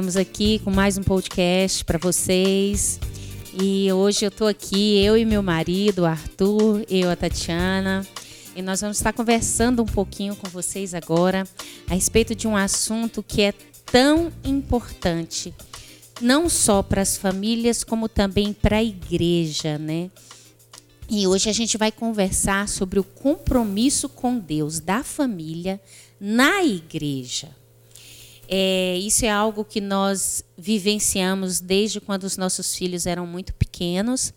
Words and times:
Estamos 0.00 0.16
aqui 0.16 0.58
com 0.60 0.70
mais 0.70 0.96
um 0.96 1.02
podcast 1.02 1.84
para 1.84 1.98
vocês. 1.98 2.98
E 3.62 3.92
hoje 3.92 4.24
eu 4.24 4.30
estou 4.30 4.48
aqui, 4.48 4.98
eu 5.04 5.14
e 5.14 5.26
meu 5.26 5.42
marido, 5.42 6.06
Arthur, 6.06 6.86
eu, 6.88 7.10
a 7.10 7.14
Tatiana. 7.14 8.06
E 8.56 8.62
nós 8.62 8.80
vamos 8.80 8.96
estar 8.96 9.12
conversando 9.12 9.82
um 9.82 9.86
pouquinho 9.86 10.34
com 10.34 10.48
vocês 10.48 10.94
agora 10.94 11.46
a 11.86 11.92
respeito 11.92 12.34
de 12.34 12.48
um 12.48 12.56
assunto 12.56 13.22
que 13.22 13.42
é 13.42 13.52
tão 13.84 14.32
importante, 14.42 15.52
não 16.18 16.48
só 16.48 16.82
para 16.82 17.02
as 17.02 17.18
famílias, 17.18 17.84
como 17.84 18.08
também 18.08 18.54
para 18.54 18.78
a 18.78 18.82
igreja, 18.82 19.76
né? 19.76 20.10
E 21.10 21.26
hoje 21.26 21.50
a 21.50 21.52
gente 21.52 21.76
vai 21.76 21.92
conversar 21.92 22.70
sobre 22.70 22.98
o 22.98 23.04
compromisso 23.04 24.08
com 24.08 24.38
Deus 24.38 24.80
da 24.80 25.04
família 25.04 25.78
na 26.18 26.64
igreja. 26.64 27.59
É, 28.52 28.96
isso 28.98 29.24
é 29.24 29.30
algo 29.30 29.64
que 29.64 29.80
nós 29.80 30.44
vivenciamos 30.58 31.60
desde 31.60 32.00
quando 32.00 32.24
os 32.24 32.36
nossos 32.36 32.74
filhos 32.74 33.06
eram 33.06 33.24
muito 33.24 33.54
pequenos. 33.54 34.34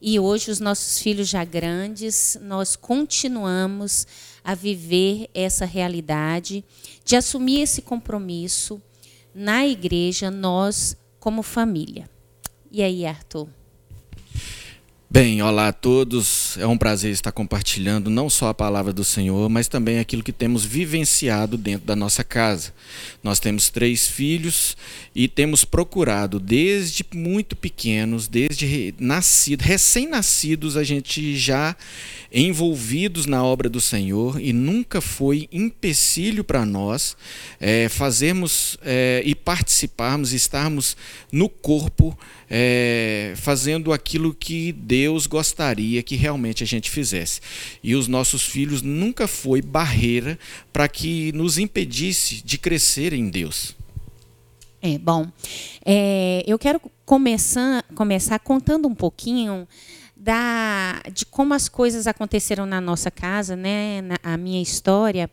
E 0.00 0.20
hoje, 0.20 0.52
os 0.52 0.60
nossos 0.60 1.00
filhos 1.00 1.28
já 1.28 1.44
grandes, 1.44 2.38
nós 2.40 2.76
continuamos 2.76 4.06
a 4.44 4.54
viver 4.54 5.28
essa 5.34 5.64
realidade 5.64 6.64
de 7.04 7.16
assumir 7.16 7.62
esse 7.62 7.82
compromisso 7.82 8.80
na 9.34 9.66
igreja, 9.66 10.30
nós 10.30 10.96
como 11.18 11.42
família. 11.42 12.08
E 12.70 12.80
aí, 12.80 13.04
Arthur? 13.04 13.48
Bem, 15.12 15.42
olá 15.42 15.68
a 15.68 15.72
todos. 15.74 16.56
É 16.56 16.66
um 16.66 16.78
prazer 16.78 17.12
estar 17.12 17.32
compartilhando 17.32 18.08
não 18.08 18.30
só 18.30 18.48
a 18.48 18.54
palavra 18.54 18.94
do 18.94 19.04
Senhor, 19.04 19.46
mas 19.50 19.68
também 19.68 19.98
aquilo 19.98 20.22
que 20.22 20.32
temos 20.32 20.64
vivenciado 20.64 21.58
dentro 21.58 21.86
da 21.86 21.94
nossa 21.94 22.24
casa. 22.24 22.72
Nós 23.22 23.38
temos 23.38 23.68
três 23.68 24.08
filhos 24.08 24.74
e 25.14 25.28
temos 25.28 25.66
procurado 25.66 26.40
desde 26.40 27.04
muito 27.14 27.54
pequenos, 27.54 28.26
desde 28.26 28.94
nascido, 28.98 29.60
recém-nascidos, 29.60 30.78
a 30.78 30.82
gente 30.82 31.36
já 31.36 31.76
envolvidos 32.32 33.26
na 33.26 33.44
obra 33.44 33.68
do 33.68 33.82
Senhor 33.82 34.40
e 34.40 34.54
nunca 34.54 35.02
foi 35.02 35.46
empecilho 35.52 36.42
para 36.42 36.64
nós 36.64 37.14
é, 37.60 37.86
fazermos 37.90 38.78
é, 38.82 39.20
e 39.26 39.34
participarmos, 39.34 40.32
estarmos 40.32 40.96
no 41.30 41.50
corpo 41.50 42.18
é, 42.54 43.32
fazendo 43.36 43.94
aquilo 43.94 44.34
que 44.34 44.72
Deus 44.72 45.01
gostaria 45.26 46.02
que 46.02 46.16
realmente 46.16 46.62
a 46.62 46.66
gente 46.66 46.90
fizesse. 46.90 47.40
E 47.82 47.94
os 47.94 48.08
nossos 48.08 48.42
filhos 48.42 48.82
nunca 48.82 49.26
foi 49.26 49.62
barreira 49.62 50.38
para 50.72 50.88
que 50.88 51.32
nos 51.32 51.58
impedisse 51.58 52.42
de 52.44 52.58
crescer 52.58 53.12
em 53.12 53.28
Deus. 53.30 53.74
É, 54.80 54.98
bom, 54.98 55.30
é, 55.84 56.42
eu 56.46 56.58
quero 56.58 56.80
começar, 57.04 57.84
começar 57.94 58.38
contando 58.40 58.88
um 58.88 58.94
pouquinho 58.94 59.68
da, 60.16 61.00
de 61.12 61.24
como 61.26 61.54
as 61.54 61.68
coisas 61.68 62.06
aconteceram 62.06 62.66
na 62.66 62.80
nossa 62.80 63.10
casa, 63.10 63.54
né, 63.54 64.00
na, 64.02 64.16
a 64.22 64.36
minha 64.36 64.62
história. 64.62 65.30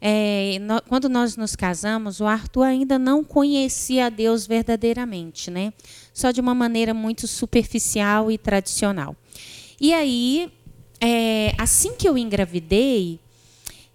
É, 0.00 0.58
no, 0.60 0.80
quando 0.82 1.08
nós 1.08 1.36
nos 1.36 1.56
casamos, 1.56 2.20
o 2.20 2.26
Arthur 2.26 2.62
ainda 2.62 2.98
não 2.98 3.24
conhecia 3.24 4.06
a 4.06 4.08
Deus 4.08 4.46
verdadeiramente, 4.46 5.50
né? 5.50 5.72
Só 6.18 6.32
de 6.32 6.40
uma 6.40 6.52
maneira 6.52 6.92
muito 6.92 7.28
superficial 7.28 8.28
e 8.28 8.36
tradicional. 8.36 9.14
E 9.80 9.94
aí, 9.94 10.50
é, 11.00 11.54
assim 11.56 11.92
que 11.94 12.08
eu 12.08 12.18
engravidei, 12.18 13.20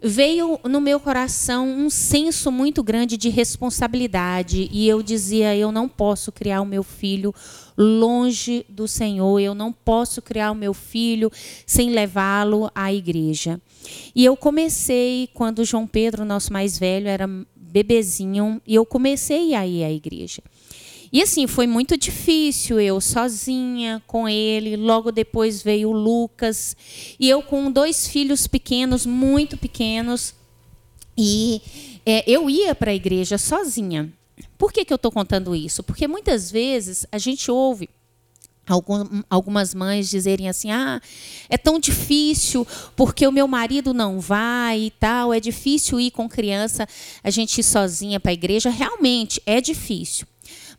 veio 0.01 0.57
no 0.63 0.79
meu 0.79 1.01
coração 1.01 1.67
um 1.67 1.89
senso 1.89 2.49
muito 2.49 2.81
grande 2.81 3.17
de 3.17 3.27
responsabilidade. 3.27 4.69
E 4.71 4.87
eu 4.87 5.03
dizia 5.03 5.53
eu 5.53 5.69
não 5.69 5.89
posso 5.89 6.31
criar 6.31 6.61
o 6.61 6.65
meu 6.65 6.81
filho 6.81 7.35
longe 7.77 8.65
do 8.69 8.87
Senhor. 8.87 9.41
Eu 9.41 9.53
não 9.53 9.73
posso 9.73 10.21
criar 10.21 10.53
o 10.53 10.55
meu 10.55 10.73
filho 10.73 11.29
sem 11.67 11.89
levá-lo 11.89 12.71
à 12.73 12.93
igreja. 12.93 13.59
E 14.15 14.23
eu 14.23 14.37
comecei 14.37 15.27
quando 15.33 15.65
João 15.65 15.85
Pedro 15.85 16.23
nosso 16.23 16.53
mais 16.53 16.79
velho 16.79 17.09
era 17.09 17.27
bebezinho 17.53 18.61
e 18.65 18.75
eu 18.75 18.85
comecei 18.85 19.53
a 19.53 19.67
ir 19.67 19.83
à 19.83 19.91
igreja 19.91 20.41
e 21.13 21.21
assim, 21.21 21.45
foi 21.45 21.67
muito 21.67 21.95
difícil, 21.95 22.79
eu 22.79 22.99
sozinha 22.99 24.01
com 24.07 24.27
ele. 24.27 24.75
Logo 24.75 25.11
depois 25.11 25.61
veio 25.61 25.89
o 25.89 25.91
Lucas. 25.91 26.75
E 27.19 27.29
eu 27.29 27.43
com 27.43 27.71
dois 27.71 28.07
filhos 28.07 28.47
pequenos, 28.47 29.05
muito 29.05 29.55
pequenos. 29.55 30.33
E 31.15 31.61
é, 32.03 32.23
eu 32.27 32.49
ia 32.49 32.73
para 32.73 32.89
a 32.89 32.95
igreja 32.95 33.37
sozinha. 33.37 34.11
Por 34.57 34.73
que, 34.73 34.83
que 34.83 34.91
eu 34.91 34.95
estou 34.95 35.11
contando 35.11 35.55
isso? 35.55 35.83
Porque 35.83 36.07
muitas 36.07 36.49
vezes 36.49 37.05
a 37.11 37.19
gente 37.19 37.51
ouve 37.51 37.87
algumas 39.29 39.75
mães 39.75 40.09
dizerem 40.09 40.49
assim: 40.49 40.71
ah, 40.71 40.99
é 41.47 41.59
tão 41.59 41.79
difícil 41.79 42.65
porque 42.95 43.27
o 43.27 43.31
meu 43.31 43.47
marido 43.47 43.93
não 43.93 44.19
vai 44.19 44.85
e 44.85 44.89
tal, 44.89 45.31
é 45.31 45.39
difícil 45.39 45.99
ir 45.99 46.09
com 46.09 46.27
criança, 46.27 46.87
a 47.23 47.29
gente 47.29 47.59
ir 47.59 47.63
sozinha 47.63 48.19
para 48.19 48.31
a 48.31 48.33
igreja. 48.33 48.71
Realmente 48.71 49.39
é 49.45 49.61
difícil 49.61 50.25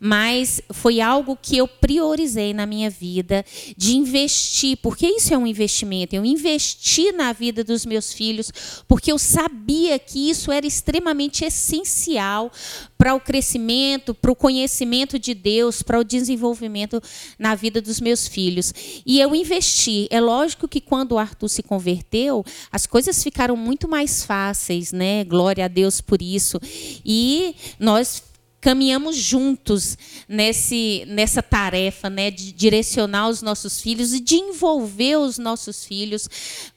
mas 0.07 0.61
foi 0.71 1.01
algo 1.01 1.35
que 1.35 1.57
eu 1.57 1.67
priorizei 1.67 2.53
na 2.53 2.67
minha 2.67 2.91
vida 2.91 3.43
de 3.75 3.97
investir, 3.97 4.77
porque 4.83 5.07
isso 5.07 5.33
é 5.33 5.39
um 5.39 5.47
investimento. 5.47 6.15
Eu 6.15 6.27
investi 6.27 7.11
na 7.11 7.33
vida 7.33 7.65
dos 7.65 7.87
meus 7.87 8.13
filhos, 8.13 8.53
porque 8.87 9.11
eu 9.11 9.19
sabia 9.19 9.99
que 9.99 10.29
isso 10.29 10.53
era 10.53 10.67
extremamente 10.67 11.43
essencial 11.43 12.53
para 12.99 13.15
o 13.15 13.21
crescimento, 13.21 14.13
para 14.13 14.31
o 14.31 14.37
conhecimento 14.37 15.19
de 15.19 15.33
Deus, 15.33 15.83
para 15.83 15.99
o 15.99 16.05
desenvolvimento 16.05 17.03
na 17.39 17.55
vida 17.55 17.81
dos 17.81 17.99
meus 17.99 18.29
filhos. 18.29 18.75
E 19.07 19.19
eu 19.19 19.35
investi. 19.35 20.07
É 20.11 20.21
lógico 20.21 20.69
que 20.69 20.83
quando 20.83 21.13
o 21.13 21.19
Arthur 21.19 21.49
se 21.49 21.63
converteu, 21.63 22.45
as 22.71 22.87
coisas 22.87 23.25
ficaram 23.25 23.57
muito 23.57 23.89
mais 23.89 24.23
fáceis, 24.23 24.93
né? 24.93 25.25
Glória 25.25 25.65
a 25.65 25.69
Deus 25.69 26.03
por 26.03 26.21
isso. 26.21 26.61
E 27.03 27.55
nós 27.81 28.34
caminhamos 28.65 29.17
juntos 29.17 29.99
nesse, 30.27 31.05
nessa 31.07 31.43
tarefa 31.43 32.09
né, 32.09 32.31
de 32.31 32.51
direcionar 32.51 33.29
os 33.29 33.43
nossos 33.43 33.79
filhos 33.79 34.15
e 34.15 34.21
de 34.21 34.37
envolver 34.37 35.17
os 35.19 35.37
nossos 35.37 35.85
filhos 35.85 36.27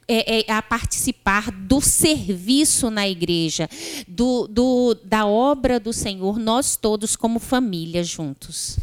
é, 0.06 0.40
é, 0.40 0.52
a 0.52 0.62
participar 0.62 1.50
do 1.50 1.80
serviço 1.80 2.90
na 2.90 3.08
igreja, 3.08 3.70
do, 4.06 4.50
do, 4.50 4.98
da 5.06 5.26
obra 5.26 5.80
do 5.80 5.94
Senhor, 5.94 6.38
nós 6.38 6.76
todos 6.76 7.16
como 7.16 7.40
família 7.40 8.04
juntos. 8.04 8.78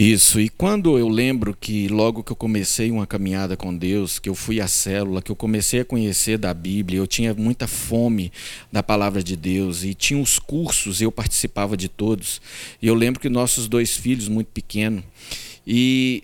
Isso, 0.00 0.38
e 0.38 0.48
quando 0.48 0.96
eu 0.96 1.08
lembro 1.08 1.56
que 1.60 1.88
logo 1.88 2.22
que 2.22 2.30
eu 2.30 2.36
comecei 2.36 2.88
uma 2.88 3.04
caminhada 3.04 3.56
com 3.56 3.76
Deus, 3.76 4.20
que 4.20 4.28
eu 4.28 4.34
fui 4.36 4.60
à 4.60 4.68
célula, 4.68 5.20
que 5.20 5.32
eu 5.32 5.34
comecei 5.34 5.80
a 5.80 5.84
conhecer 5.84 6.38
da 6.38 6.54
Bíblia, 6.54 7.00
eu 7.00 7.06
tinha 7.08 7.34
muita 7.34 7.66
fome 7.66 8.30
da 8.70 8.80
palavra 8.80 9.24
de 9.24 9.34
Deus 9.34 9.82
e 9.82 9.94
tinha 9.94 10.22
os 10.22 10.38
cursos, 10.38 11.00
eu 11.00 11.10
participava 11.10 11.76
de 11.76 11.88
todos. 11.88 12.40
E 12.80 12.86
eu 12.86 12.94
lembro 12.94 13.20
que 13.20 13.28
nossos 13.28 13.66
dois 13.66 13.96
filhos, 13.96 14.28
muito 14.28 14.52
pequenos, 14.52 15.02
e 15.66 16.22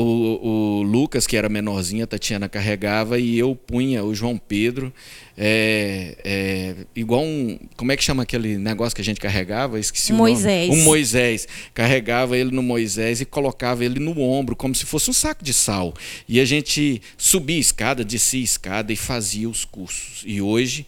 o, 0.00 0.78
o 0.78 0.82
Lucas, 0.82 1.26
que 1.26 1.36
era 1.36 1.48
menorzinho, 1.48 2.04
a 2.04 2.06
Tatiana 2.06 2.48
carregava, 2.48 3.18
e 3.18 3.38
eu 3.38 3.54
punha 3.54 4.04
o 4.04 4.14
João 4.14 4.38
Pedro 4.38 4.92
é, 5.40 6.16
é, 6.24 6.74
igual 6.96 7.22
um. 7.22 7.56
Como 7.76 7.92
é 7.92 7.96
que 7.96 8.02
chama 8.02 8.24
aquele 8.24 8.58
negócio 8.58 8.96
que 8.96 9.00
a 9.00 9.04
gente 9.04 9.20
carregava? 9.20 9.78
Esqueci 9.78 10.12
Moisés. 10.12 10.68
o 10.68 10.72
nome. 10.72 10.82
Um 10.82 10.84
Moisés. 10.84 11.46
Carregava 11.72 12.36
ele 12.36 12.50
no 12.50 12.60
Moisés 12.60 13.20
e 13.20 13.24
colocava 13.24 13.84
ele 13.84 14.00
no 14.00 14.20
ombro, 14.20 14.56
como 14.56 14.74
se 14.74 14.84
fosse 14.84 15.08
um 15.08 15.12
saco 15.12 15.44
de 15.44 15.54
sal. 15.54 15.94
E 16.28 16.40
a 16.40 16.44
gente 16.44 17.00
subia 17.16 17.58
escada, 17.58 18.04
descia 18.04 18.42
escada 18.42 18.92
e 18.92 18.96
fazia 18.96 19.48
os 19.48 19.64
cursos. 19.64 20.24
E 20.26 20.42
hoje 20.42 20.84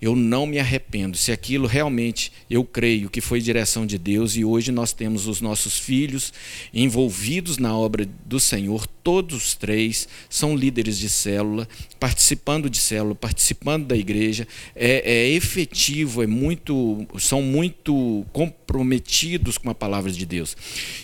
eu 0.00 0.14
não 0.14 0.46
me 0.46 0.58
arrependo. 0.58 1.16
Se 1.16 1.32
aquilo 1.32 1.66
realmente 1.66 2.32
eu 2.48 2.64
creio 2.64 3.10
que 3.10 3.20
foi 3.20 3.40
direção 3.40 3.86
de 3.86 3.98
Deus, 3.98 4.36
e 4.36 4.44
hoje 4.44 4.72
nós 4.72 4.92
temos 4.92 5.26
os 5.26 5.40
nossos 5.40 5.78
filhos 5.78 6.32
envolvidos 6.72 7.58
na 7.58 7.76
obra 7.76 8.08
do 8.24 8.38
Senhor, 8.40 8.86
todos 9.02 9.46
os 9.46 9.54
três 9.54 10.08
são 10.28 10.56
líderes 10.56 10.98
de 10.98 11.08
célula, 11.08 11.68
participando 12.00 12.70
de 12.70 12.78
célula, 12.78 13.14
participando 13.14 13.86
da 13.86 13.96
igreja, 13.96 14.48
é, 14.74 15.02
é 15.12 15.28
efetivo, 15.30 16.22
é 16.22 16.26
muito, 16.26 17.06
são 17.18 17.42
muito 17.42 18.24
comprometidos 18.32 19.58
com 19.58 19.70
a 19.70 19.74
palavra 19.74 20.10
de 20.10 20.24
Deus. 20.24 20.56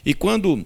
E 0.05 0.14
quando 0.14 0.64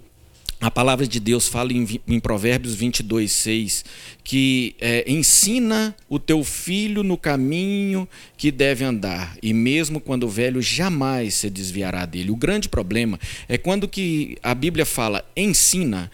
a 0.65 0.71
palavra 0.71 1.07
de 1.07 1.21
Deus 1.21 1.47
fala 1.47 1.75
em, 1.75 2.01
em 2.09 2.19
Provérbios 2.19 2.75
22, 2.75 3.31
6, 3.31 3.85
que 4.25 4.75
é, 4.81 5.05
ensina 5.07 5.95
o 6.09 6.19
teu 6.19 6.43
filho 6.43 7.03
no 7.03 7.19
caminho 7.19 8.09
que 8.35 8.51
deve 8.51 8.83
andar, 8.83 9.37
e 9.43 9.53
mesmo 9.53 10.01
quando 10.01 10.27
velho, 10.27 10.63
jamais 10.63 11.35
se 11.35 11.51
desviará 11.51 12.07
dele. 12.07 12.31
O 12.31 12.37
grande 12.37 12.71
problema 12.71 13.21
é 13.47 13.59
quando 13.59 13.87
que 13.87 14.39
a 14.43 14.55
Bíblia 14.55 14.87
fala 14.87 15.23
ensina, 15.37 16.11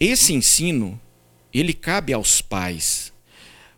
esse 0.00 0.34
ensino, 0.34 1.00
ele 1.54 1.72
cabe 1.72 2.12
aos 2.12 2.42
pais, 2.42 3.12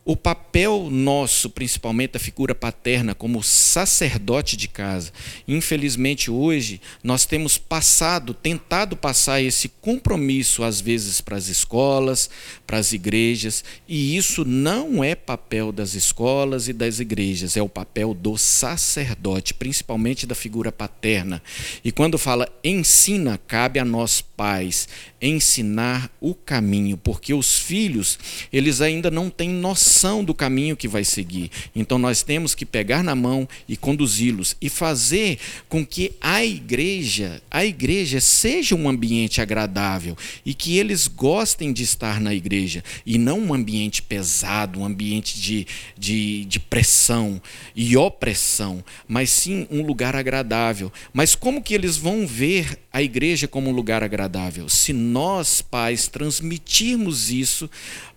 o 0.09 0.17
papel 0.17 0.89
nosso, 0.91 1.51
principalmente 1.51 2.17
a 2.17 2.19
figura 2.19 2.55
paterna, 2.55 3.15
como 3.15 3.43
sacerdote 3.43 4.57
de 4.57 4.67
casa, 4.67 5.13
infelizmente 5.47 6.31
hoje 6.31 6.81
nós 7.05 7.27
temos 7.27 7.59
passado, 7.59 8.33
tentado 8.33 8.97
passar 8.97 9.43
esse 9.43 9.69
compromisso, 9.69 10.65
às 10.65 10.81
vezes, 10.81 11.21
para 11.21 11.37
as 11.37 11.49
escolas, 11.49 12.31
para 12.67 12.79
as 12.79 12.95
igrejas, 12.95 13.63
e 13.87 14.17
isso 14.17 14.47
não 14.47 15.05
é 15.05 15.15
papel 15.15 15.71
das 15.71 15.93
escolas 15.93 16.69
e 16.69 16.73
das 16.73 17.01
igrejas, 17.01 17.55
é 17.55 17.61
o 17.61 17.69
papel 17.69 18.15
do 18.15 18.39
sacerdote, 18.39 19.53
principalmente 19.53 20.27
da 20.27 20.35
figura 20.35 20.73
paterna. 20.73 21.43
E 21.85 21.93
quando 21.93 22.17
fala 22.17 22.51
ensina, 22.65 23.39
cabe 23.47 23.79
a 23.79 23.85
nós 23.85 24.23
pais 24.23 24.89
ensinar 25.21 26.11
o 26.21 26.35
caminho, 26.35 26.97
porque 26.97 27.35
os 27.35 27.59
filhos, 27.59 28.19
eles 28.53 28.81
ainda 28.81 29.11
não 29.11 29.29
têm 29.31 29.49
noção 29.49 30.23
do 30.25 30.35
caminho 30.35 30.77
que 30.77 30.89
vai 30.89 31.05
seguir. 31.05 31.51
Então 31.75 31.99
nós 31.99 32.23
temos 32.23 32.55
que 32.55 32.65
pegar 32.65 33.03
na 33.03 33.15
mão 33.15 33.49
e 33.69 33.77
conduzi-los 33.77 34.57
e 34.61 34.69
fazer 34.69 35.39
com 35.69 35.85
que 35.85 36.13
a 36.21 36.45
igreja, 36.45 37.43
a 37.51 37.65
igreja 37.65 38.21
seja 38.21 38.75
um 38.75 38.89
ambiente 38.89 39.41
agradável 39.41 40.17
e 40.45 40.55
que 40.55 40.79
eles 40.79 41.07
gostem 41.07 41.73
de 41.73 41.83
estar 41.83 42.21
na 42.21 42.35
igreja 42.35 42.83
e 43.05 43.19
não 43.19 43.41
um 43.41 43.55
ambiente 43.55 44.03
pesado, 44.03 44.81
um 44.81 44.85
ambiente 44.85 45.41
de, 45.41 45.67
de, 45.97 46.45
de 46.45 46.61
pressão 46.61 47.41
e 47.75 47.97
opressão, 47.97 48.85
mas 49.07 49.31
sim 49.31 49.67
um 49.71 49.83
lugar 49.83 50.15
agradável. 50.15 50.93
Mas 51.13 51.35
como 51.35 51.63
que 51.63 51.75
eles 51.75 51.97
vão 51.97 52.27
ver 52.27 52.79
a 52.93 53.03
igreja 53.03 53.49
como 53.49 53.71
um 53.71 53.73
lugar 53.73 54.03
agradável? 54.03 54.69
Se 54.69 54.93
nós, 55.09 55.61
pais, 55.61 56.07
transmitirmos 56.07 57.31
isso 57.31 57.69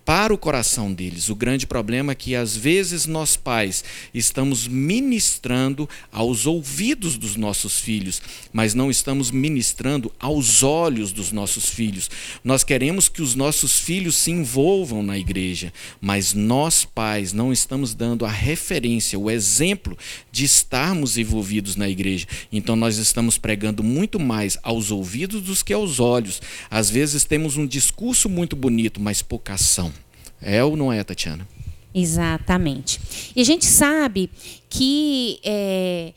para 0.06 0.34
o 0.34 0.38
coração 0.38 0.92
deles. 0.92 1.30
O 1.30 1.36
grande 1.36 1.66
problema 1.66 2.12
é 2.12 2.16
que 2.16 2.36
às 2.36 2.56
vezes 2.56 3.06
nós 3.06 3.38
pais 3.38 3.84
estamos 4.14 4.68
ministrando 4.68 5.88
aos 6.12 6.46
ouvidos 6.46 7.18
dos 7.18 7.36
nossos 7.36 7.80
filhos, 7.80 8.22
mas 8.52 8.74
não 8.74 8.90
estamos 8.90 9.32
ministrando 9.32 10.12
aos 10.20 10.64
olhos 10.64 11.12
dos 11.12 11.32
nossos 11.32 11.70
filhos. 11.70 12.10
Nós 12.44 12.64
queremos 12.64 13.08
que 13.08 13.22
os 13.22 13.36
nossos 13.36 13.80
filhos 13.80 14.16
se 14.16 14.32
envolvam 14.32 15.04
na 15.04 15.18
igreja, 15.18 15.72
mas 16.02 16.34
nós 16.34 16.84
pais 16.84 17.32
não 17.32 17.54
estamos 17.54 17.94
dando 17.94 18.26
a 18.26 18.30
referência, 18.30 19.20
o 19.20 19.30
exemplo 19.30 19.98
de 20.32 20.44
estarmos 20.44 21.18
envolvidos 21.18 21.76
na 21.76 21.88
igreja. 21.88 22.28
Então 22.52 22.76
nós 22.76 22.98
estamos 22.98 23.38
pregando 23.38 23.84
muito 23.84 24.20
mais 24.20 24.58
aos 24.64 24.92
ouvidos 24.92 25.42
do 25.42 25.62
que 25.64 25.74
aos 25.74 26.00
olhos. 26.00 26.42
Às 26.70 26.90
vezes 26.90 27.24
temos 27.24 27.58
um 27.58 27.68
discurso 27.68 28.28
muito 28.28 28.56
bonito, 28.56 29.00
mas 29.00 29.22
pouca 29.22 29.54
ação. 29.54 29.94
É 30.42 30.64
ou 30.64 30.76
não 30.76 30.92
é, 30.92 31.04
Tatiana? 31.04 31.48
Exatamente. 31.94 33.00
E 33.36 33.42
a 33.42 33.44
gente 33.44 33.66
sabe 33.66 34.30
que 34.70 35.40
é, 35.44 36.14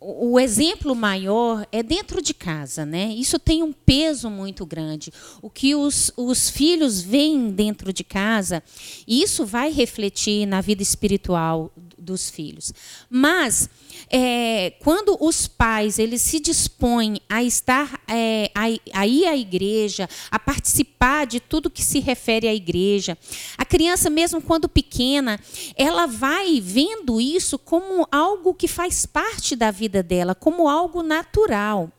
o 0.00 0.38
exemplo 0.38 0.94
maior 0.94 1.66
é 1.70 1.82
dentro 1.82 2.20
de 2.20 2.34
casa, 2.34 2.84
né? 2.84 3.14
Isso 3.16 3.38
tem 3.38 3.62
um 3.62 3.72
peso 3.72 4.28
muito 4.28 4.66
grande. 4.66 5.12
O 5.40 5.48
que 5.48 5.74
os, 5.74 6.12
os 6.16 6.50
filhos 6.50 7.00
veem 7.00 7.50
dentro 7.50 7.92
de 7.92 8.02
casa, 8.02 8.62
isso 9.06 9.46
vai 9.46 9.70
refletir 9.70 10.44
na 10.46 10.60
vida 10.60 10.82
espiritual 10.82 11.72
dos 12.02 12.28
filhos. 12.28 12.72
Mas 13.08 13.68
é, 14.10 14.74
quando 14.80 15.16
os 15.20 15.46
pais 15.46 15.98
eles 15.98 16.20
se 16.20 16.40
dispõem 16.40 17.20
a 17.28 17.42
estar 17.42 18.00
é, 18.08 18.50
a, 18.54 19.00
a, 19.00 19.06
ir 19.06 19.26
à 19.26 19.36
igreja, 19.36 20.08
a 20.30 20.38
participar 20.38 21.26
de 21.26 21.40
tudo 21.40 21.70
que 21.70 21.82
se 21.82 22.00
refere 22.00 22.48
à 22.48 22.54
igreja, 22.54 23.16
a 23.56 23.64
criança 23.64 24.10
mesmo 24.10 24.42
quando 24.42 24.68
pequena, 24.68 25.38
ela 25.76 26.06
vai 26.06 26.60
vendo 26.60 27.20
isso 27.20 27.58
como 27.58 28.06
algo 28.10 28.52
que 28.52 28.68
faz 28.68 29.06
parte 29.06 29.56
da 29.56 29.70
vida 29.70 30.02
dela, 30.02 30.34
como 30.34 30.68
algo 30.68 31.02
natural. 31.02 31.90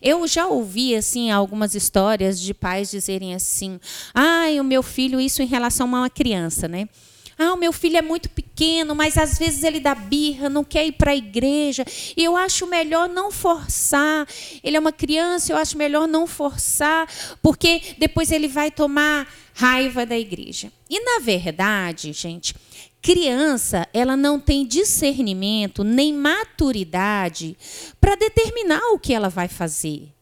Eu 0.00 0.26
já 0.26 0.46
ouvi 0.46 0.94
assim 0.94 1.30
algumas 1.30 1.74
histórias 1.74 2.40
de 2.40 2.54
pais 2.54 2.90
dizerem 2.90 3.34
assim: 3.34 3.80
"Ai, 4.14 4.60
o 4.60 4.64
meu 4.64 4.82
filho 4.82 5.20
isso 5.20 5.42
em 5.42 5.46
relação 5.46 5.86
a 5.94 6.00
uma 6.00 6.10
criança, 6.10 6.68
né?" 6.68 6.88
Ah, 7.38 7.52
o 7.52 7.56
meu 7.56 7.70
filho 7.70 7.98
é 7.98 8.02
muito 8.02 8.30
pequeno, 8.30 8.94
mas 8.94 9.18
às 9.18 9.38
vezes 9.38 9.62
ele 9.62 9.78
dá 9.78 9.94
birra, 9.94 10.48
não 10.48 10.64
quer 10.64 10.86
ir 10.86 10.92
para 10.92 11.10
a 11.10 11.16
igreja. 11.16 11.84
E 12.16 12.24
eu 12.24 12.34
acho 12.34 12.66
melhor 12.66 13.08
não 13.08 13.30
forçar. 13.30 14.26
Ele 14.64 14.76
é 14.76 14.80
uma 14.80 14.92
criança, 14.92 15.52
eu 15.52 15.56
acho 15.58 15.76
melhor 15.76 16.08
não 16.08 16.26
forçar, 16.26 17.06
porque 17.42 17.94
depois 17.98 18.32
ele 18.32 18.48
vai 18.48 18.70
tomar 18.70 19.30
raiva 19.52 20.06
da 20.06 20.18
igreja. 20.18 20.72
E 20.88 20.98
na 20.98 21.18
verdade, 21.18 22.10
gente, 22.14 22.54
criança, 23.02 23.86
ela 23.92 24.16
não 24.16 24.40
tem 24.40 24.66
discernimento 24.66 25.84
nem 25.84 26.14
maturidade 26.14 27.54
para 28.00 28.14
determinar 28.14 28.80
o 28.94 28.98
que 28.98 29.12
ela 29.12 29.28
vai 29.28 29.46
fazer. 29.46 30.15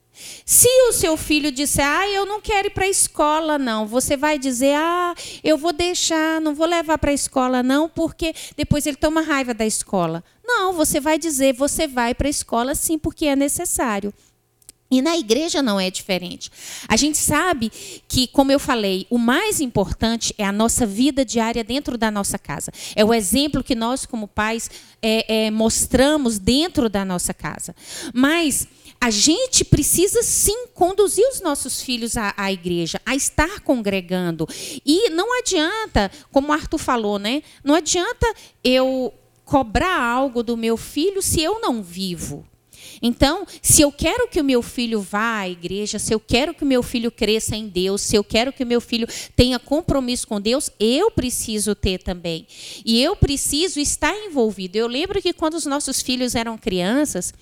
Se 0.47 0.69
o 0.89 0.93
seu 0.93 1.17
filho 1.17 1.51
disser, 1.51 1.85
ah, 1.85 2.09
eu 2.09 2.25
não 2.25 2.41
quero 2.41 2.69
ir 2.69 2.71
para 2.71 2.85
a 2.85 2.89
escola, 2.89 3.59
não, 3.59 3.87
você 3.87 4.17
vai 4.17 4.39
dizer, 4.39 4.75
ah, 4.77 5.15
eu 5.43 5.59
vou 5.59 5.73
deixar, 5.73 6.41
não 6.41 6.55
vou 6.55 6.67
levar 6.67 6.99
para 6.99 7.11
a 7.11 7.15
escola, 7.15 7.63
não, 7.63 7.89
porque 7.89 8.35
depois 8.57 8.87
ele 8.87 8.97
toma 8.97 9.23
raiva 9.23 9.53
da 9.53 9.67
escola. 9.67 10.23
Não, 10.45 10.73
você 10.73 11.01
vai 11.01 11.19
dizer, 11.19 11.55
você 11.55 11.87
vai 11.87 12.15
para 12.15 12.29
a 12.29 12.31
escola 12.31 12.75
sim, 12.75 12.99
porque 12.99 13.27
é 13.27 13.35
necessário. 13.35 14.13
E 14.91 15.03
na 15.03 15.17
igreja 15.17 15.61
não 15.61 15.81
é 15.81 15.91
diferente. 15.91 16.53
A 16.87 16.97
gente 16.97 17.19
sabe 17.19 17.73
que, 18.07 18.29
como 18.29 18.53
eu 18.53 18.61
falei, 18.61 19.07
o 19.11 19.19
mais 19.19 19.61
importante 19.61 20.33
é 20.39 20.45
a 20.45 20.53
nossa 20.53 20.87
vida 20.87 21.25
diária 21.25 21.65
dentro 21.65 21.99
da 21.99 22.11
nossa 22.11 22.39
casa. 22.39 22.71
É 22.95 23.05
o 23.05 23.13
exemplo 23.13 23.65
que 23.65 23.75
nós, 23.75 24.07
como 24.07 24.29
pais, 24.29 24.71
é, 25.03 25.47
é, 25.47 25.51
mostramos 25.51 26.39
dentro 26.39 26.89
da 26.89 27.05
nossa 27.05 27.35
casa. 27.35 27.75
Mas 28.13 28.69
a 29.05 29.11
gente 29.11 29.67
precisa 29.67 30.23
sim 30.23 30.69
conduzir 30.73 31.29
os 31.29 31.43
nossos 31.43 31.83
filhos 31.83 32.17
à, 32.17 32.33
à, 32.39 32.51
igreja, 32.51 32.99
a 33.05 33.15
estar 33.15 33.61
congregando. 33.61 34.49
E 34.83 35.11
não 35.11 35.39
adianta, 35.39 36.11
como 36.33 36.49
o 36.49 36.53
Arthur 36.53 36.79
falou, 36.79 37.19
né? 37.19 37.43
Não 37.63 37.75
adianta 37.75 38.27
eu 38.65 39.13
cobrar 39.45 40.01
algo 40.01 40.43
do 40.43 40.57
meu 40.57 40.79
filho 40.79 41.21
se 41.21 41.43
eu 41.43 41.61
não 41.61 41.83
vivo. 41.83 42.49
Então, 43.03 43.47
se 43.61 43.83
eu 43.83 43.93
quero 43.93 44.27
que 44.27 44.41
o 44.41 44.45
meu 44.45 44.63
filho 44.63 45.03
vá 45.03 45.41
à 45.41 45.51
igreja, 45.51 45.99
se 45.99 46.15
eu 46.15 46.19
quero 46.19 46.55
que 46.55 46.65
o 46.65 46.67
meu 46.67 46.83
filho 46.83 47.11
cresça 47.11 47.55
em 47.55 47.69
Deus, 47.69 48.01
se 48.01 48.17
eu 48.17 48.25
quero 48.25 48.55
que 48.55 48.63
o 48.63 48.67
meu 48.67 48.81
filho 48.81 49.07
tenha 49.37 49.59
compromisso 49.59 50.27
com 50.27 50.41
Deus, 50.41 50.71
eu 50.81 51.11
preciso 51.11 51.75
ter 51.75 52.03
também. 52.03 52.47
E 52.87 53.03
eu 53.03 53.15
preciso 53.15 53.79
estar 53.79 54.17
envolvido. 54.17 54.79
Eu 54.79 54.87
lembro 54.87 55.21
que 55.21 55.35
quando 55.35 55.57
os 55.57 55.67
nossos 55.67 56.01
filhos 56.01 56.35
eram 56.35 56.57
crianças, 56.57 57.35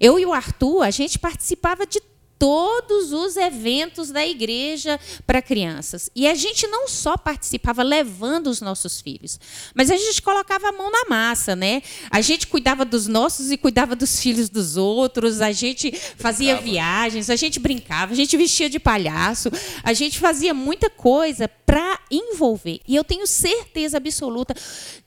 eu 0.00 0.18
e 0.18 0.26
o 0.26 0.32
Arthur, 0.32 0.82
a 0.82 0.90
gente 0.90 1.18
participava 1.18 1.86
de 1.86 2.00
todos 2.38 3.12
os 3.12 3.36
eventos 3.36 4.10
da 4.10 4.24
igreja 4.24 4.98
para 5.26 5.42
crianças. 5.42 6.08
E 6.14 6.28
a 6.28 6.34
gente 6.34 6.66
não 6.68 6.86
só 6.86 7.16
participava 7.16 7.82
levando 7.82 8.46
os 8.46 8.60
nossos 8.60 9.00
filhos, 9.00 9.40
mas 9.74 9.90
a 9.90 9.96
gente 9.96 10.22
colocava 10.22 10.68
a 10.68 10.72
mão 10.72 10.90
na 10.90 11.08
massa, 11.08 11.56
né? 11.56 11.82
A 12.10 12.20
gente 12.20 12.46
cuidava 12.46 12.84
dos 12.84 13.06
nossos 13.06 13.50
e 13.50 13.56
cuidava 13.56 13.96
dos 13.96 14.20
filhos 14.20 14.48
dos 14.48 14.76
outros, 14.76 15.40
a 15.40 15.50
gente 15.50 15.92
fazia 16.16 16.54
brincava. 16.54 16.70
viagens, 16.70 17.30
a 17.30 17.36
gente 17.36 17.58
brincava, 17.58 18.12
a 18.12 18.16
gente 18.16 18.36
vestia 18.36 18.70
de 18.70 18.78
palhaço, 18.78 19.50
a 19.82 19.92
gente 19.92 20.18
fazia 20.18 20.54
muita 20.54 20.88
coisa 20.88 21.48
para 21.48 22.00
envolver. 22.10 22.80
E 22.86 22.94
eu 22.94 23.04
tenho 23.04 23.26
certeza 23.26 23.96
absoluta 23.96 24.54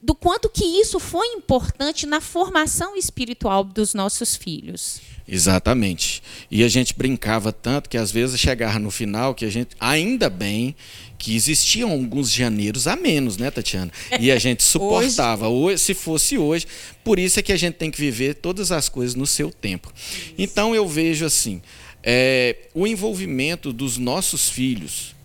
do 0.02 0.14
quanto 0.14 0.50
que 0.50 0.64
isso 0.64 1.00
foi 1.00 1.28
importante 1.28 2.06
na 2.06 2.20
formação 2.20 2.96
espiritual 2.96 3.64
dos 3.64 3.94
nossos 3.94 4.36
filhos. 4.36 5.00
Exatamente. 5.32 6.22
E 6.52 6.62
a 6.62 6.68
gente 6.68 6.94
brincava 6.94 7.54
tanto 7.54 7.90
que 7.90 7.98
às 7.98 8.12
vezes 8.12 8.38
chegava 8.38 8.78
no 8.78 8.92
final 8.92 9.34
que 9.34 9.46
a 9.46 9.50
gente, 9.50 9.70
ainda 9.80 10.30
bem 10.30 10.76
que 11.18 11.34
existiam 11.34 11.90
alguns 11.90 12.30
janeiros 12.30 12.86
a 12.86 12.98
menos, 12.98 13.38
né, 13.38 13.50
Tatiana? 13.50 13.90
E 14.20 14.30
a 14.30 14.38
gente 14.38 14.62
suportava. 14.64 15.48
hoje. 15.48 15.82
se 15.82 15.94
fosse 15.94 16.38
hoje, 16.38 16.68
por 17.02 17.18
isso 17.18 17.40
é 17.40 17.44
que 17.44 17.54
a 17.54 17.58
gente 17.58 17.76
tem 17.76 17.90
que 17.90 17.98
viver 17.98 18.36
todas 18.36 18.74
as 18.74 18.90
coisas 18.90 19.16
no 19.16 19.26
seu 19.26 19.50
tempo. 19.50 19.94
Então 20.38 20.76
eu 20.76 20.86
vejo 20.86 21.26
assim, 21.26 21.62
é, 22.04 22.68
o 22.74 22.86
envolvimento 22.86 23.72
dos 23.72 23.98
nossos 23.98 24.50
filhos 24.50 25.16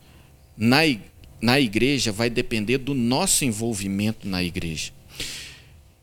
na, 0.56 0.82
na 1.40 1.58
igreja 1.58 2.12
vai 2.12 2.30
depender 2.30 2.78
do 2.78 2.94
nosso 2.94 3.44
envolvimento 3.44 4.28
na 4.28 4.40
igreja. 4.40 4.92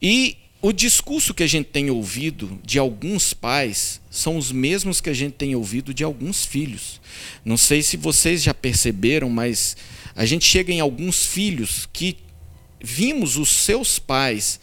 E 0.01 0.35
o 0.63 0.71
discurso 0.71 1.33
que 1.33 1.43
a 1.43 1.47
gente 1.47 1.65
tem 1.65 1.89
ouvido 1.89 2.57
de 2.63 2.79
alguns 2.79 3.33
pais 3.33 3.99
são 4.09 4.37
os 4.37 4.49
mesmos 4.49 5.01
que 5.01 5.09
a 5.09 5.13
gente 5.13 5.33
tem 5.33 5.53
ouvido 5.53 5.93
de 5.93 6.05
alguns 6.05 6.45
filhos. 6.45 7.01
Não 7.43 7.57
sei 7.57 7.81
se 7.81 7.97
vocês 7.97 8.41
já 8.41 8.53
perceberam, 8.53 9.29
mas 9.29 9.75
a 10.15 10.25
gente 10.25 10.45
chega 10.45 10.71
em 10.71 10.79
alguns 10.79 11.25
filhos 11.25 11.89
que 11.91 12.15
vimos 12.81 13.35
os 13.35 13.49
seus 13.49 13.99
pais 13.99 14.57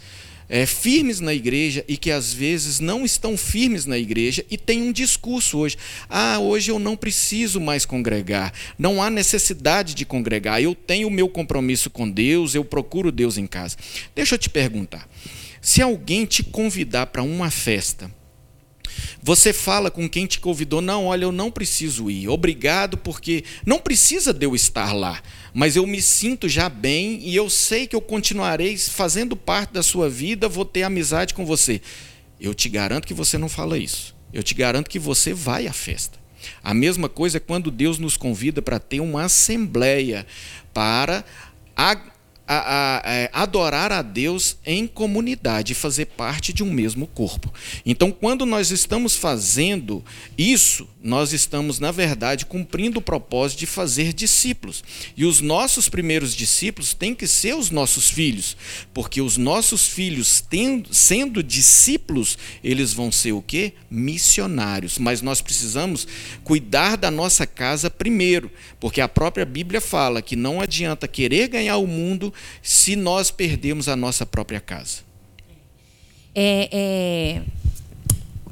é, 0.48 0.64
firmes 0.64 1.20
na 1.20 1.34
igreja 1.34 1.84
e 1.86 1.98
que 1.98 2.10
às 2.10 2.32
vezes 2.32 2.80
não 2.80 3.04
estão 3.04 3.36
firmes 3.36 3.84
na 3.84 3.98
igreja 3.98 4.42
e 4.50 4.56
tem 4.56 4.80
um 4.80 4.92
discurso 4.92 5.58
hoje. 5.58 5.76
Ah, 6.08 6.38
hoje 6.38 6.70
eu 6.70 6.78
não 6.78 6.96
preciso 6.96 7.60
mais 7.60 7.84
congregar, 7.84 8.54
não 8.78 9.02
há 9.02 9.10
necessidade 9.10 9.92
de 9.94 10.06
congregar, 10.06 10.62
eu 10.62 10.74
tenho 10.74 11.08
o 11.08 11.10
meu 11.10 11.28
compromisso 11.28 11.90
com 11.90 12.10
Deus, 12.10 12.54
eu 12.54 12.64
procuro 12.64 13.12
Deus 13.12 13.36
em 13.36 13.46
casa. 13.46 13.76
Deixa 14.14 14.36
eu 14.36 14.38
te 14.38 14.48
perguntar: 14.48 15.06
se 15.60 15.82
alguém 15.82 16.24
te 16.24 16.42
convidar 16.42 17.06
para 17.06 17.22
uma 17.22 17.50
festa, 17.50 18.10
você 19.22 19.52
fala 19.52 19.90
com 19.90 20.08
quem 20.08 20.26
te 20.26 20.40
convidou, 20.40 20.80
não, 20.80 21.06
olha, 21.06 21.24
eu 21.24 21.32
não 21.32 21.50
preciso 21.50 22.10
ir, 22.10 22.28
obrigado, 22.28 22.96
porque 22.96 23.44
não 23.64 23.78
precisa 23.78 24.32
de 24.32 24.46
eu 24.46 24.54
estar 24.54 24.92
lá, 24.92 25.22
mas 25.52 25.76
eu 25.76 25.86
me 25.86 26.00
sinto 26.00 26.48
já 26.48 26.68
bem 26.68 27.20
e 27.22 27.36
eu 27.36 27.50
sei 27.50 27.86
que 27.86 27.94
eu 27.94 28.00
continuarei 28.00 28.76
fazendo 28.78 29.36
parte 29.36 29.72
da 29.72 29.82
sua 29.82 30.08
vida, 30.08 30.48
vou 30.48 30.64
ter 30.64 30.82
amizade 30.82 31.34
com 31.34 31.44
você. 31.44 31.80
Eu 32.40 32.54
te 32.54 32.68
garanto 32.68 33.06
que 33.06 33.14
você 33.14 33.36
não 33.36 33.48
fala 33.48 33.76
isso. 33.76 34.16
Eu 34.32 34.42
te 34.42 34.54
garanto 34.54 34.88
que 34.88 34.98
você 34.98 35.34
vai 35.34 35.66
à 35.66 35.72
festa. 35.72 36.18
A 36.62 36.72
mesma 36.72 37.08
coisa 37.08 37.36
é 37.36 37.40
quando 37.40 37.70
Deus 37.70 37.98
nos 37.98 38.16
convida 38.16 38.62
para 38.62 38.78
ter 38.78 39.00
uma 39.00 39.24
assembleia 39.24 40.26
para 40.72 41.24
a, 42.52 42.56
a, 42.56 43.08
a, 43.08 43.14
é, 43.14 43.30
adorar 43.32 43.92
a 43.92 44.02
Deus 44.02 44.56
em 44.66 44.84
comunidade, 44.84 45.72
fazer 45.72 46.06
parte 46.06 46.52
de 46.52 46.64
um 46.64 46.72
mesmo 46.72 47.06
corpo. 47.06 47.54
Então, 47.86 48.10
quando 48.10 48.44
nós 48.44 48.72
estamos 48.72 49.14
fazendo 49.14 50.04
isso, 50.36 50.88
nós 51.00 51.32
estamos, 51.32 51.78
na 51.78 51.92
verdade, 51.92 52.44
cumprindo 52.44 52.98
o 52.98 53.02
propósito 53.02 53.60
de 53.60 53.66
fazer 53.66 54.12
discípulos. 54.12 54.82
E 55.16 55.24
os 55.24 55.40
nossos 55.40 55.88
primeiros 55.88 56.34
discípulos 56.34 56.92
têm 56.92 57.14
que 57.14 57.28
ser 57.28 57.54
os 57.54 57.70
nossos 57.70 58.10
filhos, 58.10 58.56
porque 58.92 59.22
os 59.22 59.36
nossos 59.36 59.86
filhos, 59.86 60.40
tendo, 60.40 60.92
sendo 60.92 61.44
discípulos, 61.44 62.36
eles 62.64 62.92
vão 62.92 63.12
ser 63.12 63.30
o 63.30 63.40
quê? 63.40 63.74
Missionários. 63.88 64.98
Mas 64.98 65.22
nós 65.22 65.40
precisamos 65.40 66.06
cuidar 66.42 66.96
da 66.96 67.12
nossa 67.12 67.46
casa 67.46 67.88
primeiro, 67.88 68.50
porque 68.80 69.00
a 69.00 69.08
própria 69.08 69.46
Bíblia 69.46 69.80
fala 69.80 70.20
que 70.20 70.34
não 70.34 70.60
adianta 70.60 71.06
querer 71.06 71.46
ganhar 71.46 71.76
o 71.76 71.86
mundo 71.86 72.34
se 72.62 72.96
nós 72.96 73.30
perdemos 73.30 73.88
a 73.88 73.96
nossa 73.96 74.24
própria 74.26 74.60
casa. 74.60 74.98
É, 76.34 76.68
é, 76.72 77.42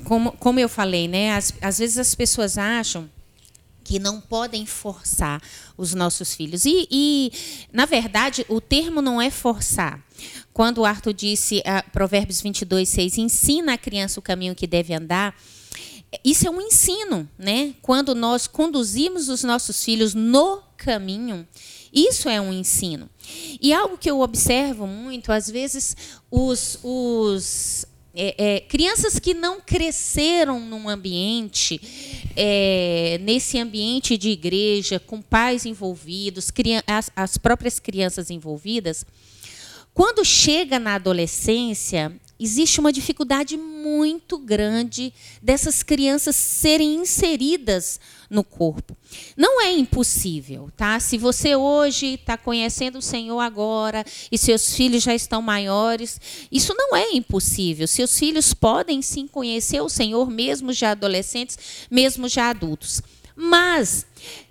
como, 0.04 0.33
como 0.33 0.59
eu 0.59 0.68
falei, 0.68 1.07
né, 1.07 1.33
às, 1.33 1.52
às 1.61 1.78
vezes 1.78 1.99
as 1.99 2.14
pessoas 2.14 2.59
acham 2.59 3.09
que 3.85 3.99
não 3.99 4.21
podem 4.21 4.66
forçar 4.66 5.40
os 5.76 5.95
nossos 5.95 6.35
filhos. 6.35 6.66
E, 6.66 6.87
e, 6.90 7.33
na 7.73 7.87
verdade, 7.87 8.45
o 8.49 8.61
termo 8.61 9.00
não 9.00 9.21
é 9.21 9.30
forçar. 9.30 9.99
Quando 10.52 10.85
Arthur 10.85 11.14
disse, 11.14 11.61
uh, 11.61 11.90
Provérbios 11.90 12.42
22, 12.42 12.87
6, 12.87 13.16
ensina 13.16 13.75
a 13.75 13.78
criança 13.78 14.21
o 14.21 14.23
caminho 14.23 14.54
que 14.54 14.66
deve 14.66 14.92
andar, 14.92 15.35
isso 16.25 16.47
é 16.47 16.50
um 16.50 16.61
ensino, 16.61 17.28
né? 17.38 17.75
Quando 17.83 18.14
nós 18.14 18.47
conduzimos 18.47 19.28
os 19.28 19.45
nossos 19.45 19.85
filhos 19.85 20.14
no 20.14 20.62
caminho, 20.76 21.47
isso 21.92 22.28
é 22.28 22.40
um 22.40 22.52
ensino. 22.52 23.09
E 23.61 23.73
algo 23.73 23.99
que 23.99 24.11
eu 24.11 24.21
observo 24.21 24.87
muito, 24.87 25.33
às 25.33 25.50
vezes, 25.50 25.97
os, 26.30 26.78
os 26.83 27.87
é, 28.14 28.57
é, 28.57 28.61
crianças 28.61 29.18
que 29.18 29.33
não 29.33 29.61
cresceram 29.61 30.59
num 30.59 30.88
ambiente, 30.88 31.80
é, 32.35 33.18
nesse 33.23 33.59
ambiente 33.59 34.16
de 34.16 34.30
igreja, 34.30 34.99
com 34.99 35.23
pais 35.23 35.64
envolvidos, 35.64 36.50
as, 36.87 37.11
as 37.14 37.38
próprias 37.38 37.78
crianças 37.78 38.30
envolvidas, 38.30 39.07
quando 39.95 40.25
chega 40.25 40.78
na 40.78 40.95
adolescência, 40.95 42.12
existe 42.38 42.80
uma 42.80 42.92
dificuldade 42.92 43.57
muito 43.57 44.38
grande 44.38 45.12
dessas 45.42 45.83
crianças 45.83 46.37
serem 46.37 46.97
inseridas 46.97 48.00
no 48.30 48.45
corpo. 48.45 48.97
Não 49.37 49.61
é 49.62 49.73
impossível, 49.73 50.71
tá? 50.76 51.00
Se 51.00 51.16
você 51.16 51.57
hoje 51.57 52.14
está 52.14 52.37
conhecendo 52.37 52.99
o 52.99 53.02
Senhor 53.02 53.40
agora 53.40 54.04
e 54.30 54.37
seus 54.37 54.75
filhos 54.75 55.02
já 55.02 55.14
estão 55.14 55.40
maiores, 55.40 56.21
isso 56.52 56.75
não 56.76 56.95
é 56.95 57.12
impossível. 57.12 57.88
Seus 57.88 58.18
filhos 58.18 58.52
podem 58.52 59.00
sim 59.02 59.26
conhecer 59.26 59.80
o 59.80 59.88
Senhor, 59.88 60.30
mesmo 60.30 60.73
já 60.73 60.90
adolescentes, 60.90 61.59
mesmo 61.90 62.28
já 62.28 62.50
adultos. 62.50 63.02
Mas 63.35 64.07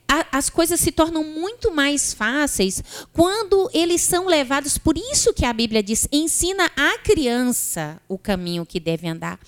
a, 0.08 0.38
as 0.38 0.50
coisas 0.50 0.80
se 0.80 0.92
tornam 0.92 1.24
muito 1.24 1.72
mais 1.72 2.14
fáceis 2.14 2.84
quando 3.12 3.70
eles 3.74 4.02
são 4.02 4.26
levados. 4.26 4.78
Por 4.78 4.98
isso 4.98 5.34
que 5.34 5.46
a 5.46 5.52
Bíblia 5.52 5.84
diz: 5.84 6.08
ensina 6.12 6.72
a 6.76 6.98
criança 7.00 8.02
o 8.08 8.18
caminho 8.18 8.66
que 8.66 8.80
deve 8.80 9.08
andar. 9.08 9.40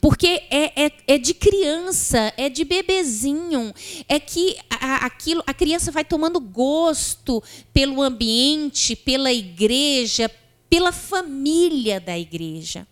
Porque 0.00 0.42
é, 0.50 0.86
é, 0.86 0.92
é 1.06 1.18
de 1.18 1.32
criança, 1.34 2.32
é 2.36 2.48
de 2.48 2.64
bebezinho, 2.64 3.72
é 4.08 4.18
que 4.18 4.56
a, 4.68 5.06
aquilo, 5.06 5.42
a 5.46 5.54
criança 5.54 5.92
vai 5.92 6.04
tomando 6.04 6.40
gosto 6.40 7.42
pelo 7.72 8.02
ambiente, 8.02 8.96
pela 8.96 9.32
igreja, 9.32 10.30
pela 10.70 10.92
família 10.92 11.98
da 12.00 12.16
igreja. 12.16 12.86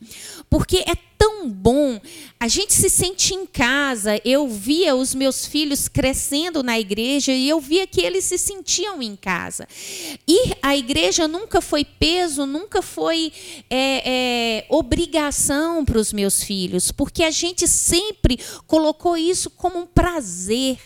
Porque 0.50 0.78
é 0.78 0.96
tão 1.16 1.48
bom, 1.48 2.00
a 2.38 2.48
gente 2.48 2.72
se 2.72 2.90
sente 2.90 3.34
em 3.34 3.46
casa. 3.46 4.20
Eu 4.24 4.48
via 4.48 4.96
os 4.96 5.14
meus 5.14 5.46
filhos 5.46 5.86
crescendo 5.86 6.62
na 6.62 6.78
igreja 6.78 7.32
e 7.32 7.48
eu 7.48 7.60
via 7.60 7.86
que 7.86 8.00
eles 8.00 8.24
se 8.24 8.36
sentiam 8.36 9.00
em 9.00 9.14
casa. 9.14 9.66
Ir 10.26 10.56
à 10.60 10.76
igreja 10.76 11.28
nunca 11.28 11.60
foi 11.60 11.84
peso, 11.84 12.44
nunca 12.44 12.82
foi 12.82 13.32
é, 13.70 14.02
é, 14.04 14.66
obrigação 14.68 15.84
para 15.84 15.98
os 15.98 16.12
meus 16.12 16.42
filhos, 16.42 16.90
porque 16.90 17.22
a 17.22 17.30
gente 17.30 17.68
sempre 17.68 18.38
colocou 18.66 19.16
isso 19.16 19.50
como 19.50 19.78
um 19.78 19.86
prazer. 19.86 20.78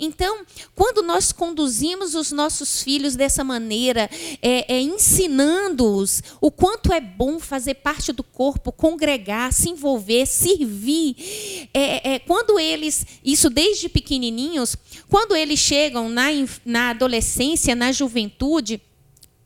Então, 0.00 0.44
quando 0.74 1.02
nós 1.02 1.30
conduzimos 1.30 2.14
os 2.14 2.32
nossos 2.32 2.82
filhos 2.82 3.14
dessa 3.14 3.44
maneira, 3.44 4.08
é, 4.40 4.76
é 4.76 4.80
ensinando-os 4.80 6.22
o 6.40 6.50
quanto 6.50 6.92
é 6.92 7.00
bom 7.00 7.38
fazer 7.38 7.74
parte 7.74 8.10
do 8.12 8.22
corpo, 8.22 8.72
congregar, 8.72 9.52
se 9.52 9.68
envolver, 9.68 10.26
servir, 10.26 11.68
é, 11.74 12.14
é, 12.14 12.18
quando 12.18 12.58
eles, 12.58 13.06
isso 13.24 13.50
desde 13.50 13.88
pequenininhos, 13.88 14.74
quando 15.08 15.36
eles 15.36 15.58
chegam 15.58 16.08
na, 16.08 16.28
na 16.64 16.90
adolescência, 16.90 17.74
na 17.74 17.92
juventude, 17.92 18.80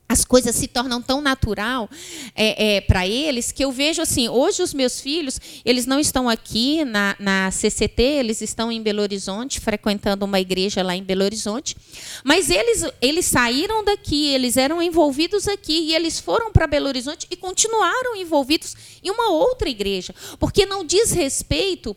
as 0.09 0.25
coisas 0.25 0.55
se 0.55 0.69
tornam 0.69 1.01
tão 1.01 1.21
natural 1.21 1.89
é, 2.35 2.77
é, 2.77 2.81
para 2.83 3.07
eles 3.07 3.51
que 3.51 3.65
eu 3.65 3.73
vejo 3.73 4.03
assim 4.03 4.29
hoje 4.29 4.63
os 4.63 4.75
meus 4.75 5.01
filhos 5.01 5.41
eles 5.65 5.87
não 5.87 5.99
estão 5.99 6.29
aqui 6.29 6.85
na, 6.85 7.17
na 7.19 7.51
CCT 7.51 8.03
eles 8.03 8.41
estão 8.43 8.71
em 8.71 8.83
Belo 8.83 9.01
Horizonte 9.01 9.61
frequentando 9.61 10.25
uma 10.25 10.39
igreja 10.39 10.83
lá 10.83 10.95
em 10.95 11.03
Belo 11.03 11.25
Horizonte 11.25 11.77
mas 12.23 12.51
eles 12.51 12.85
eles 13.01 13.25
saíram 13.25 13.83
daqui 13.83 14.27
eles 14.27 14.57
eram 14.57 14.83
envolvidos 14.83 15.49
aqui 15.49 15.89
e 15.89 15.95
eles 15.95 16.21
foram 16.21 16.53
para 16.53 16.67
Belo 16.67 16.87
Horizonte 16.87 17.27
e 17.31 17.37
continuaram 17.37 18.15
envolvidos 18.15 18.77
em 19.03 19.11
uma 19.11 19.31
outra 19.31 19.69
igreja 19.71 20.15
porque 20.39 20.67
não 20.67 20.85
diz 20.85 21.13
respeito 21.13 21.97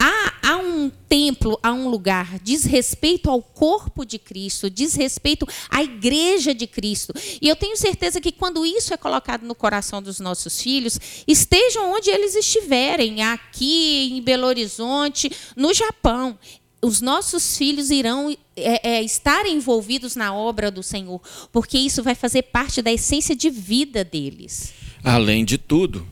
Há, 0.00 0.50
há, 0.50 0.56
um 0.58 0.88
templo, 1.08 1.58
há 1.60 1.72
um 1.72 1.88
lugar, 1.88 2.38
diz 2.38 2.62
respeito 2.62 3.28
ao 3.28 3.42
corpo 3.42 4.04
de 4.04 4.16
Cristo, 4.16 4.70
diz 4.70 4.94
respeito 4.94 5.44
à 5.68 5.82
igreja 5.82 6.54
de 6.54 6.68
Cristo. 6.68 7.12
E 7.42 7.48
eu 7.48 7.56
tenho 7.58 7.76
certeza 7.76 8.20
que 8.20 8.32
quando 8.32 8.64
isso 8.64 8.94
é 8.94 8.96
colocado 8.96 9.44
no 9.44 9.54
coração 9.54 10.00
dos 10.00 10.18
nossos 10.20 10.60
filhos, 10.60 10.98
estejam 11.26 11.92
onde 11.92 12.10
eles 12.10 12.34
estiverem, 12.34 13.22
aqui 13.22 14.10
em 14.12 14.22
Belo 14.22 14.46
Horizonte, 14.46 15.30
no 15.56 15.74
Japão, 15.74 16.38
os 16.80 17.00
nossos 17.00 17.56
filhos 17.58 17.90
irão 17.90 18.34
é, 18.56 18.96
é, 18.96 19.02
estar 19.02 19.46
envolvidos 19.46 20.16
na 20.16 20.32
obra 20.34 20.70
do 20.70 20.82
Senhor, 20.82 21.20
porque 21.52 21.76
isso 21.76 22.02
vai 22.02 22.14
fazer 22.14 22.42
parte 22.42 22.80
da 22.80 22.92
essência 22.92 23.34
de 23.34 23.50
vida 23.50 24.04
deles. 24.04 24.72
Além 25.02 25.44
de 25.44 25.58
tudo, 25.58 26.06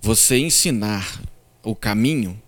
você 0.00 0.38
ensinar 0.38 1.22
o 1.62 1.74
caminho 1.74 2.40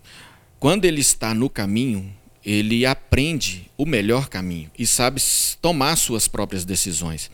quando 0.63 0.85
ele 0.85 1.01
está 1.01 1.33
no 1.33 1.49
caminho, 1.49 2.09
ele 2.41 2.85
aprende 2.85 3.69
o 3.77 3.85
melhor 3.85 4.29
caminho 4.29 4.71
e 4.79 4.87
sabe 4.87 5.21
tomar 5.61 5.97
suas 5.97 6.25
próprias 6.25 6.63
decisões. 6.63 7.29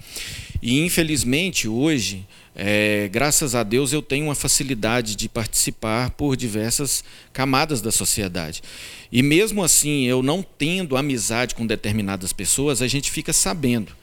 E 0.61 0.81
infelizmente 0.81 1.67
hoje, 1.67 2.27
é, 2.53 3.07
graças 3.07 3.55
a 3.55 3.63
Deus, 3.63 3.93
eu 3.93 4.01
tenho 4.01 4.25
uma 4.25 4.35
facilidade 4.35 5.15
de 5.15 5.29
participar 5.29 6.09
por 6.11 6.35
diversas 6.35 7.03
camadas 7.31 7.79
da 7.79 7.91
sociedade. 7.91 8.61
E 9.11 9.23
mesmo 9.23 9.63
assim, 9.63 10.05
eu 10.05 10.21
não 10.21 10.43
tendo 10.43 10.97
amizade 10.97 11.55
com 11.55 11.65
determinadas 11.65 12.33
pessoas, 12.33 12.81
a 12.81 12.87
gente 12.87 13.09
fica 13.09 13.31
sabendo 13.31 13.93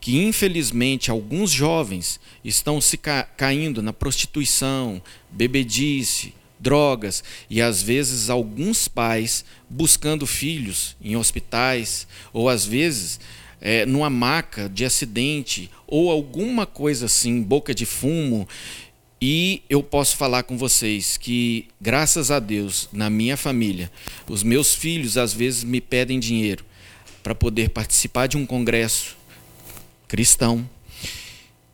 que 0.00 0.18
infelizmente 0.22 1.10
alguns 1.10 1.50
jovens 1.50 2.18
estão 2.42 2.80
se 2.80 2.96
ca 2.96 3.24
caindo 3.24 3.82
na 3.82 3.92
prostituição, 3.92 5.02
bebedice, 5.30 6.32
drogas 6.58 7.22
e 7.50 7.60
às 7.60 7.82
vezes 7.82 8.30
alguns 8.30 8.88
pais 8.88 9.44
buscando 9.68 10.26
filhos 10.26 10.96
em 11.02 11.16
hospitais 11.16 12.06
ou 12.32 12.48
às 12.48 12.64
vezes 12.64 13.20
é, 13.60 13.86
numa 13.86 14.10
maca 14.10 14.68
de 14.68 14.84
acidente 14.84 15.70
ou 15.86 16.10
alguma 16.10 16.66
coisa 16.66 17.06
assim, 17.06 17.42
boca 17.42 17.74
de 17.74 17.86
fumo. 17.86 18.48
E 19.20 19.62
eu 19.70 19.82
posso 19.82 20.16
falar 20.16 20.42
com 20.42 20.58
vocês 20.58 21.16
que, 21.16 21.68
graças 21.80 22.30
a 22.30 22.38
Deus, 22.38 22.88
na 22.92 23.08
minha 23.08 23.36
família, 23.36 23.90
os 24.28 24.42
meus 24.42 24.74
filhos 24.74 25.16
às 25.16 25.32
vezes 25.32 25.64
me 25.64 25.80
pedem 25.80 26.20
dinheiro 26.20 26.64
para 27.22 27.34
poder 27.34 27.70
participar 27.70 28.26
de 28.26 28.36
um 28.36 28.44
congresso 28.44 29.16
cristão. 30.06 30.68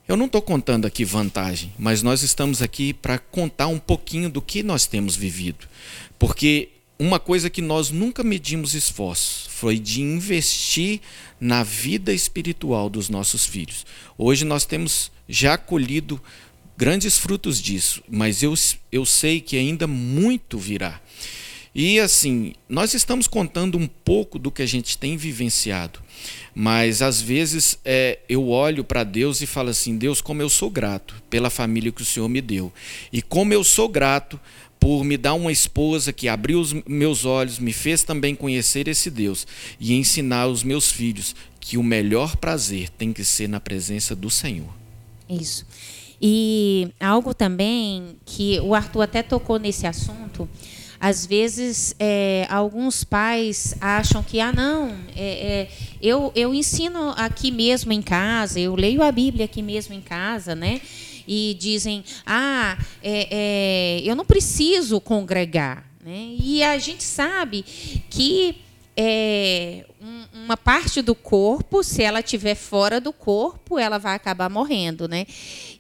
Eu 0.07 0.17
não 0.17 0.27
estou 0.27 0.43
contando 0.43 0.87
aqui 0.87 1.05
vantagem, 1.05 1.73
mas 1.79 2.03
nós 2.03 2.23
estamos 2.23 2.63
aqui 2.63 2.93
para 2.93 3.19
contar 3.19 3.67
um 3.67 3.79
pouquinho 3.79 4.31
do 4.31 4.41
que 4.41 4.63
nós 4.63 4.87
temos 4.87 5.17
vivido. 5.17 5.67
Porque 6.19 6.69
uma 6.99 7.19
coisa 7.19 7.51
que 7.51 7.63
nós 7.63 7.91
nunca 7.91 8.23
medimos 8.23 8.75
esforço 8.75 9.51
foi 9.51 9.79
de 9.79 10.03
investir 10.03 11.01
na 11.41 11.63
vida 11.63 12.13
espiritual 12.13 12.89
dos 12.89 13.09
nossos 13.09 13.45
filhos. 13.45 13.85
Hoje 14.17 14.45
nós 14.45 14.65
temos 14.65 15.11
já 15.29 15.57
colhido 15.57 16.21
grandes 16.77 17.19
frutos 17.19 17.61
disso, 17.61 18.03
mas 18.09 18.43
eu, 18.43 18.55
eu 18.91 19.05
sei 19.05 19.41
que 19.41 19.57
ainda 19.57 19.87
muito 19.87 20.59
virá. 20.59 21.01
E 21.75 21.99
assim, 21.99 22.53
nós 22.69 22.93
estamos 22.93 23.27
contando 23.27 23.79
um 23.79 23.87
pouco 23.87 24.39
do 24.39 24.51
que 24.51 24.61
a 24.61 24.67
gente 24.67 24.99
tem 24.99 25.17
vivenciado, 25.17 26.01
mas 26.55 27.01
às 27.01 27.21
vezes 27.21 27.79
é, 27.83 28.19
eu 28.29 28.49
olho 28.49 28.85
para 28.85 29.05
Deus 29.05 29.41
e 29.41 29.47
falo 29.47 29.71
assim: 29.71 29.97
Deus, 29.97 30.21
como 30.21 30.43
eu 30.43 30.51
sou 30.51 30.69
grato 30.69 31.15
pela 31.31 31.49
família 31.49 31.91
que 31.91 32.03
o 32.03 32.05
Senhor 32.05 32.29
me 32.29 32.43
deu, 32.43 32.71
e 33.11 33.23
como 33.23 33.55
eu 33.55 33.65
sou 33.65 33.89
grato 33.89 34.39
por 34.83 35.05
me 35.05 35.17
dar 35.17 35.35
uma 35.35 35.53
esposa 35.53 36.13
que 36.13 36.29
abriu 36.29 36.59
os 36.59 36.73
meus 36.89 37.25
olhos, 37.25 37.61
me 37.61 37.73
fez 37.73 38.03
também 38.03 38.35
conhecer 38.35 38.89
esse 38.89 39.13
Deus 39.13 39.47
e 39.79 39.95
ensinar 39.95 40.49
os 40.49 40.65
meus 40.65 40.91
filhos 40.91 41.37
que 41.61 41.79
o 41.79 41.85
melhor 41.85 42.35
prazer 42.35 42.89
tem 42.89 43.13
que 43.13 43.25
ser 43.25 43.49
na 43.49 43.61
presença 43.61 44.17
do 44.17 44.29
Senhor. 44.29 44.75
Isso. 45.31 45.65
E 46.21 46.89
algo 46.99 47.33
também 47.33 48.17
que 48.27 48.59
o 48.59 48.75
Arthur 48.75 49.03
até 49.03 49.23
tocou 49.23 49.57
nesse 49.57 49.87
assunto. 49.87 50.49
Às 50.99 51.25
vezes, 51.25 51.95
é, 51.97 52.45
alguns 52.51 53.05
pais 53.05 53.77
acham 53.81 54.21
que, 54.21 54.41
ah, 54.41 54.53
não, 54.53 54.97
é, 55.15 55.23
é, 55.25 55.69
eu, 56.03 56.33
eu 56.35 56.53
ensino 56.53 57.11
aqui 57.11 57.53
mesmo 57.53 57.93
em 57.93 58.03
casa, 58.03 58.59
eu 58.59 58.75
leio 58.75 59.01
a 59.01 59.13
Bíblia 59.13 59.45
aqui 59.45 59.63
mesmo 59.63 59.95
em 59.95 60.01
casa, 60.01 60.57
né? 60.57 60.81
E 61.27 61.57
dizem, 61.59 62.05
ah, 62.27 62.79
é, 63.03 63.29
é, 63.31 64.03
eu 64.05 64.15
não 64.15 64.25
preciso 64.25 65.01
congregar. 65.01 65.91
Né? 66.05 66.35
E 66.39 66.63
a 66.63 66.79
gente 66.79 67.05
sabe 67.05 67.65
que 68.11 68.57
é, 68.97 69.87
um, 70.01 70.45
uma 70.45 70.57
parte 70.57 71.01
do 71.01 71.15
corpo, 71.15 71.83
se 71.83 72.03
ela 72.03 72.21
estiver 72.21 72.55
fora 72.55 73.01
do 73.01 73.13
corpo, 73.13 73.79
ela 73.79 73.99
vai 73.99 74.15
acabar 74.15 74.51
morrendo, 74.51 75.09
né? 75.09 75.27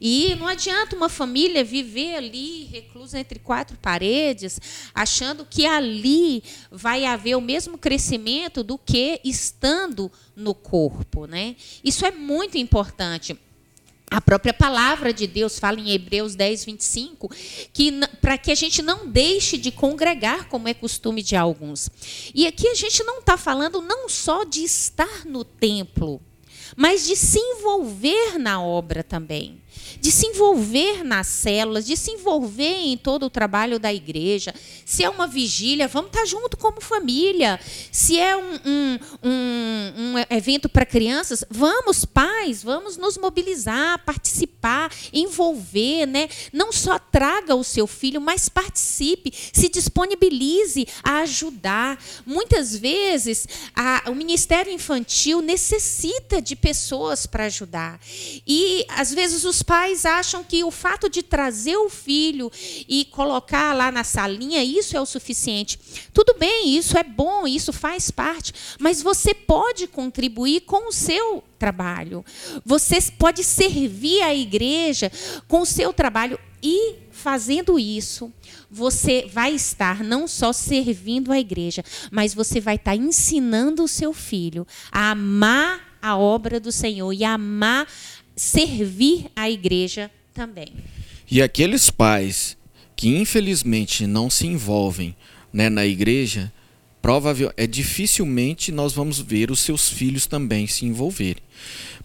E 0.00 0.34
não 0.36 0.46
adianta 0.46 0.96
uma 0.96 1.08
família 1.08 1.62
viver 1.62 2.14
ali 2.14 2.64
reclusa 2.64 3.18
entre 3.18 3.38
quatro 3.38 3.76
paredes, 3.76 4.60
achando 4.94 5.44
que 5.44 5.66
ali 5.66 6.42
vai 6.70 7.04
haver 7.04 7.36
o 7.36 7.40
mesmo 7.40 7.76
crescimento 7.76 8.64
do 8.64 8.78
que 8.78 9.20
estando 9.22 10.10
no 10.34 10.54
corpo, 10.54 11.26
né? 11.26 11.56
Isso 11.84 12.06
é 12.06 12.10
muito 12.10 12.56
importante. 12.56 13.36
A 14.12 14.20
própria 14.20 14.52
palavra 14.52 15.10
de 15.10 15.26
Deus 15.26 15.58
fala 15.58 15.80
em 15.80 15.90
Hebreus 15.90 16.34
10, 16.34 16.66
25, 16.66 17.30
que 17.72 17.90
para 18.20 18.36
que 18.36 18.52
a 18.52 18.54
gente 18.54 18.82
não 18.82 19.08
deixe 19.08 19.56
de 19.56 19.72
congregar, 19.72 20.48
como 20.48 20.68
é 20.68 20.74
costume 20.74 21.22
de 21.22 21.34
alguns. 21.34 21.88
E 22.34 22.46
aqui 22.46 22.68
a 22.68 22.74
gente 22.74 23.02
não 23.04 23.20
está 23.20 23.38
falando 23.38 23.80
não 23.80 24.10
só 24.10 24.44
de 24.44 24.62
estar 24.62 25.24
no 25.24 25.44
templo, 25.44 26.20
mas 26.76 27.06
de 27.06 27.16
se 27.16 27.38
envolver 27.38 28.38
na 28.38 28.62
obra 28.62 29.02
também 29.02 29.61
de 30.02 30.10
se 30.10 30.26
envolver 30.26 31.04
nas 31.04 31.28
células, 31.28 31.86
de 31.86 31.96
se 31.96 32.10
envolver 32.10 32.80
em 32.80 32.96
todo 32.96 33.26
o 33.26 33.30
trabalho 33.30 33.78
da 33.78 33.94
igreja. 33.94 34.52
Se 34.84 35.04
é 35.04 35.08
uma 35.08 35.28
vigília, 35.28 35.86
vamos 35.86 36.10
estar 36.10 36.26
junto 36.26 36.56
como 36.56 36.80
família. 36.80 37.60
Se 37.92 38.18
é 38.18 38.36
um, 38.36 38.54
um, 38.66 38.98
um, 39.22 39.92
um 39.96 40.14
evento 40.28 40.68
para 40.68 40.84
crianças, 40.84 41.44
vamos, 41.48 42.04
pais, 42.04 42.64
vamos 42.64 42.96
nos 42.96 43.16
mobilizar, 43.16 44.04
participar, 44.04 44.92
envolver. 45.12 46.06
Né? 46.06 46.28
Não 46.52 46.72
só 46.72 46.98
traga 46.98 47.54
o 47.54 47.62
seu 47.62 47.86
filho, 47.86 48.20
mas 48.20 48.48
participe, 48.48 49.32
se 49.52 49.68
disponibilize 49.68 50.86
a 51.02 51.18
ajudar. 51.20 52.02
Muitas 52.26 52.76
vezes, 52.76 53.46
a, 53.74 54.10
o 54.10 54.14
Ministério 54.16 54.72
Infantil 54.72 55.40
necessita 55.40 56.42
de 56.42 56.56
pessoas 56.56 57.24
para 57.24 57.44
ajudar. 57.44 58.00
E, 58.46 58.84
às 58.88 59.14
vezes, 59.14 59.44
os 59.44 59.61
pais 59.62 60.04
acham 60.04 60.42
que 60.42 60.64
o 60.64 60.70
fato 60.70 61.08
de 61.08 61.22
trazer 61.22 61.76
o 61.76 61.88
filho 61.88 62.50
e 62.88 63.04
colocar 63.06 63.72
lá 63.74 63.90
na 63.90 64.04
salinha, 64.04 64.62
isso 64.62 64.96
é 64.96 65.00
o 65.00 65.06
suficiente. 65.06 65.78
Tudo 66.12 66.34
bem, 66.38 66.76
isso 66.76 66.96
é 66.98 67.02
bom, 67.02 67.46
isso 67.46 67.72
faz 67.72 68.10
parte, 68.10 68.52
mas 68.78 69.02
você 69.02 69.34
pode 69.34 69.86
contribuir 69.86 70.62
com 70.62 70.88
o 70.88 70.92
seu 70.92 71.42
trabalho. 71.58 72.24
Você 72.64 73.00
pode 73.18 73.44
servir 73.44 74.22
a 74.22 74.34
igreja 74.34 75.10
com 75.46 75.60
o 75.60 75.66
seu 75.66 75.92
trabalho 75.92 76.38
e 76.62 76.94
fazendo 77.10 77.78
isso, 77.78 78.32
você 78.70 79.28
vai 79.32 79.54
estar 79.54 80.02
não 80.02 80.26
só 80.26 80.52
servindo 80.52 81.32
a 81.32 81.38
igreja, 81.38 81.84
mas 82.10 82.34
você 82.34 82.60
vai 82.60 82.76
estar 82.76 82.96
ensinando 82.96 83.82
o 83.84 83.88
seu 83.88 84.12
filho 84.12 84.66
a 84.90 85.10
amar 85.10 85.92
a 86.00 86.16
obra 86.16 86.58
do 86.58 86.72
Senhor 86.72 87.12
e 87.12 87.24
amar 87.24 87.86
servir 88.36 89.26
a 89.34 89.50
igreja 89.50 90.10
também. 90.34 90.72
E 91.30 91.40
aqueles 91.40 91.90
pais 91.90 92.56
que 92.94 93.08
infelizmente 93.08 94.06
não 94.06 94.30
se 94.30 94.46
envolvem 94.46 95.16
né, 95.52 95.68
na 95.68 95.84
igreja, 95.84 96.52
provável 97.00 97.52
é 97.56 97.66
dificilmente 97.66 98.70
nós 98.70 98.92
vamos 98.92 99.18
ver 99.18 99.50
os 99.50 99.60
seus 99.60 99.88
filhos 99.88 100.26
também 100.26 100.66
se 100.66 100.86
envolverem. 100.86 101.42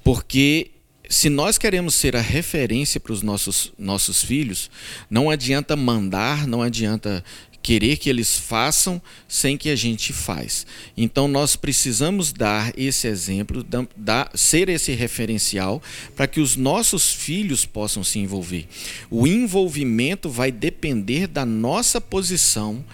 Porque 0.03 0.71
se 1.09 1.29
nós 1.29 1.57
queremos 1.57 1.95
ser 1.95 2.15
a 2.15 2.21
referência 2.21 2.99
para 2.99 3.13
os 3.13 3.21
nossos, 3.21 3.71
nossos 3.77 4.23
filhos, 4.23 4.69
não 5.09 5.29
adianta 5.29 5.75
mandar, 5.75 6.47
não 6.47 6.61
adianta 6.61 7.23
querer 7.67 7.97
que 7.97 8.09
eles 8.09 8.37
façam 8.37 9.01
sem 9.27 9.57
que 9.57 9.69
a 9.69 9.75
gente 9.75 10.13
faz. 10.13 10.65
Então 10.95 11.27
nós 11.27 11.57
precisamos 11.57 12.31
dar 12.31 12.71
esse 12.77 13.09
exemplo, 13.09 13.61
dar, 13.93 14.31
ser 14.33 14.69
esse 14.69 14.93
referencial 14.93 15.83
para 16.15 16.27
que 16.27 16.39
os 16.39 16.55
nossos 16.55 17.11
filhos 17.11 17.65
possam 17.65 18.05
se 18.05 18.19
envolver. 18.19 18.65
O 19.09 19.27
envolvimento 19.27 20.29
vai 20.29 20.49
depender 20.49 21.27
da 21.27 21.45
nossa 21.45 21.99
posição 21.99 22.85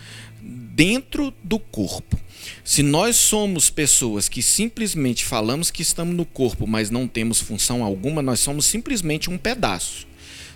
dentro 0.41 1.31
do 1.43 1.59
corpo. 1.59 2.19
Se 2.63 2.81
nós 2.81 3.15
somos 3.15 3.69
pessoas 3.69 4.27
que 4.27 4.41
simplesmente 4.41 5.23
falamos 5.23 5.69
que 5.69 5.83
estamos 5.83 6.15
no 6.15 6.25
corpo, 6.25 6.65
mas 6.65 6.89
não 6.89 7.07
temos 7.07 7.39
função 7.39 7.83
alguma, 7.83 8.23
nós 8.23 8.39
somos 8.39 8.65
simplesmente 8.65 9.29
um 9.29 9.37
pedaço, 9.37 10.07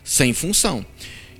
sem 0.03 0.33
função. 0.33 0.83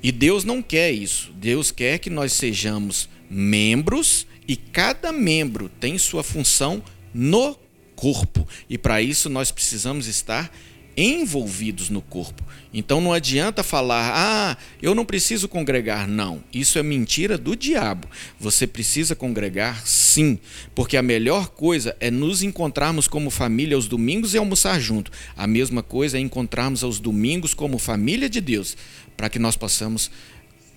E 0.01 0.11
Deus 0.11 0.43
não 0.43 0.61
quer 0.61 0.91
isso. 0.91 1.31
Deus 1.33 1.71
quer 1.71 1.99
que 1.99 2.09
nós 2.09 2.33
sejamos 2.33 3.09
membros 3.29 4.25
e 4.47 4.55
cada 4.55 5.11
membro 5.11 5.69
tem 5.79 5.97
sua 5.97 6.23
função 6.23 6.81
no 7.13 7.57
corpo. 7.95 8.47
E 8.69 8.77
para 8.77 9.01
isso 9.01 9.29
nós 9.29 9.51
precisamos 9.51 10.07
estar 10.07 10.51
envolvidos 10.97 11.91
no 11.91 12.01
corpo. 12.01 12.43
Então 12.73 12.99
não 12.99 13.13
adianta 13.13 13.61
falar, 13.61 14.11
ah, 14.15 14.57
eu 14.81 14.95
não 14.95 15.05
preciso 15.05 15.47
congregar. 15.47 16.07
Não, 16.07 16.43
isso 16.51 16.79
é 16.79 16.83
mentira 16.83 17.37
do 17.37 17.55
diabo. 17.55 18.07
Você 18.39 18.65
precisa 18.65 19.15
congregar 19.15 19.85
sim, 19.85 20.39
porque 20.73 20.97
a 20.97 21.03
melhor 21.03 21.49
coisa 21.49 21.95
é 21.99 22.09
nos 22.09 22.41
encontrarmos 22.41 23.07
como 23.07 23.29
família 23.29 23.75
aos 23.75 23.87
domingos 23.87 24.33
e 24.33 24.39
almoçar 24.39 24.79
junto. 24.79 25.11
A 25.35 25.45
mesma 25.45 25.83
coisa 25.83 26.17
é 26.17 26.19
encontrarmos 26.19 26.83
aos 26.83 26.99
domingos 26.99 27.53
como 27.53 27.77
família 27.77 28.27
de 28.27 28.41
Deus, 28.41 28.75
para 29.17 29.29
que 29.29 29.39
nós 29.39 29.57
possamos 29.57 30.11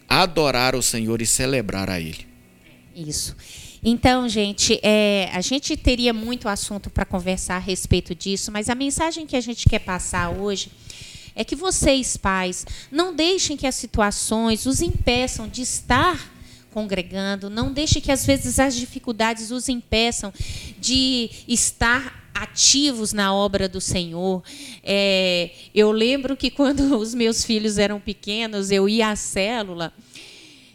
adorar 0.09 0.74
o 0.74 0.83
Senhor 0.83 1.22
e 1.22 1.26
celebrar 1.26 1.88
a 1.90 2.00
Ele. 2.00 2.26
Isso. 2.96 3.37
Então, 3.83 4.29
gente, 4.29 4.81
é, 4.83 5.31
a 5.33 5.40
gente 5.40 5.76
teria 5.76 6.12
muito 6.12 6.48
assunto 6.48 6.90
para 6.90 7.05
conversar 7.05 7.57
a 7.57 7.59
respeito 7.59 8.14
disso, 8.14 8.50
mas 8.50 8.68
a 8.68 8.74
mensagem 8.74 9.26
que 9.26 9.37
a 9.37 9.40
gente 9.40 9.68
quer 9.68 9.79
passar 9.79 10.31
hoje 10.31 10.70
é 11.35 11.44
que 11.44 11.57
vocês, 11.57 12.16
pais, 12.16 12.66
não 12.90 13.14
deixem 13.14 13.57
que 13.57 13.66
as 13.66 13.74
situações 13.74 14.66
os 14.66 14.83
impeçam 14.83 15.48
de 15.48 15.62
estar 15.62 16.31
congregando, 16.70 17.48
não 17.48 17.72
deixem 17.72 18.03
que 18.03 18.12
às 18.12 18.26
vezes 18.26 18.59
as 18.59 18.74
dificuldades 18.76 19.50
os 19.50 19.68
impeçam 19.68 20.33
de 20.79 21.31
estar 21.48 22.19
ativos 22.35 23.12
na 23.12 23.35
obra 23.35 23.69
do 23.69 23.81
Senhor. 23.81 24.43
É, 24.83 25.51
eu 25.75 25.93
lembro 25.93 26.37
que 26.37 26.51
quando 26.51 26.97
os 26.99 27.14
meus 27.14 27.45
filhos 27.45 27.79
eram 27.79 28.01
pequenos, 28.01 28.71
eu 28.71 28.88
ia 28.88 29.11
à 29.11 29.16
célula 29.16 29.93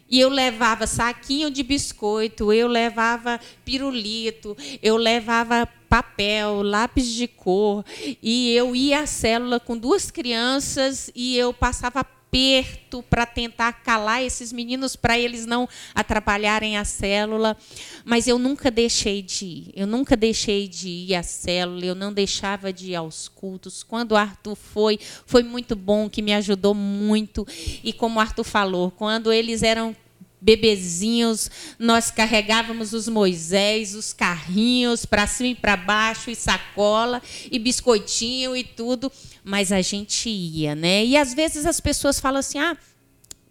e 0.10 0.20
eu 0.20 0.30
levava 0.30 0.86
saquinho 0.86 1.50
de 1.50 1.64
biscoito, 1.64 2.54
eu 2.54 2.68
levava 2.68 3.40
pirulito, 3.64 4.56
eu 4.82 4.98
levava 4.98 5.68
papel, 5.90 6.62
lápis 6.62 7.08
de 7.08 7.28
cor, 7.28 7.84
e 8.22 8.52
eu 8.52 8.76
ia 8.76 9.02
à 9.02 9.06
célula 9.06 9.60
com 9.60 9.78
duas 9.78 10.12
crianças 10.12 11.10
e 11.16 11.38
eu 11.38 11.54
passava 11.54 12.06
aperto 12.36 13.02
para 13.10 13.26
tentar 13.26 13.72
calar 13.72 14.22
esses 14.22 14.52
meninos 14.52 14.98
para 14.98 15.18
eles 15.18 15.46
não 15.46 15.70
atrapalharem 15.94 16.78
a 16.78 16.84
célula, 16.84 17.56
mas 18.04 18.28
eu 18.28 18.38
nunca 18.38 18.70
deixei 18.70 19.22
de 19.22 19.46
ir. 19.46 19.72
Eu 19.74 19.88
nunca 19.88 20.18
deixei 20.18 20.68
de 20.68 20.90
ir 20.90 21.16
à 21.16 21.24
célula, 21.24 21.86
eu 21.86 21.96
não 21.96 22.12
deixava 22.12 22.74
de 22.74 22.92
ir 22.92 22.96
aos 22.96 23.30
cultos. 23.30 23.84
Quando 23.84 24.12
o 24.12 24.16
Arthur 24.18 24.56
foi, 24.56 25.00
foi 25.26 25.44
muito 25.44 25.78
bom, 25.78 26.10
que 26.10 26.22
me 26.22 26.34
ajudou 26.34 26.74
muito. 26.74 27.48
E 27.82 27.94
como 27.94 28.18
o 28.18 28.22
Arthur 28.22 28.44
falou, 28.44 28.92
quando 28.92 29.32
eles 29.32 29.64
eram 29.64 29.96
bebezinhos, 30.42 31.50
nós 31.80 32.12
carregávamos 32.12 32.94
os 32.94 33.08
Moisés, 33.08 33.96
os 33.96 34.14
carrinhos 34.14 35.06
para 35.06 35.26
cima 35.28 35.50
e 35.50 35.56
para 35.56 35.76
baixo, 35.76 36.30
e 36.30 36.36
sacola, 36.36 37.22
e 37.52 37.58
biscoitinho 37.58 38.56
e 38.56 38.64
tudo, 38.64 39.12
mas 39.44 39.72
a 39.72 39.82
gente 39.82 40.30
ia, 40.30 40.76
né? 40.76 41.06
E 41.06 41.18
às 41.18 41.34
vezes 41.34 41.66
as 41.66 41.80
pessoas 41.80 42.20
falam 42.20 42.40
assim: 42.40 42.60
ah, 42.60 42.78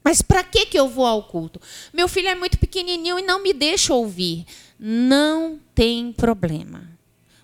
mas 0.04 0.20
para 0.20 0.44
que, 0.44 0.66
que 0.66 0.78
eu 0.78 0.88
vou 0.88 1.06
ao 1.06 1.24
culto? 1.24 1.60
Meu 1.92 2.06
filho 2.06 2.28
é 2.28 2.34
muito 2.34 2.58
pequenininho 2.58 3.18
e 3.18 3.22
não 3.22 3.42
me 3.42 3.54
deixa 3.54 3.94
ouvir. 3.94 4.44
Não 4.78 5.58
tem 5.74 6.12
problema. 6.12 6.90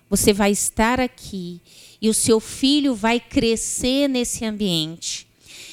Você 0.07 0.31
vai 0.31 0.51
estar 0.51 0.99
aqui 0.99 1.59
e 1.99 2.07
o 2.07 2.13
seu 2.13 2.39
filho 2.39 2.93
vai 2.93 3.19
crescer 3.19 4.07
nesse 4.07 4.45
ambiente. 4.45 5.27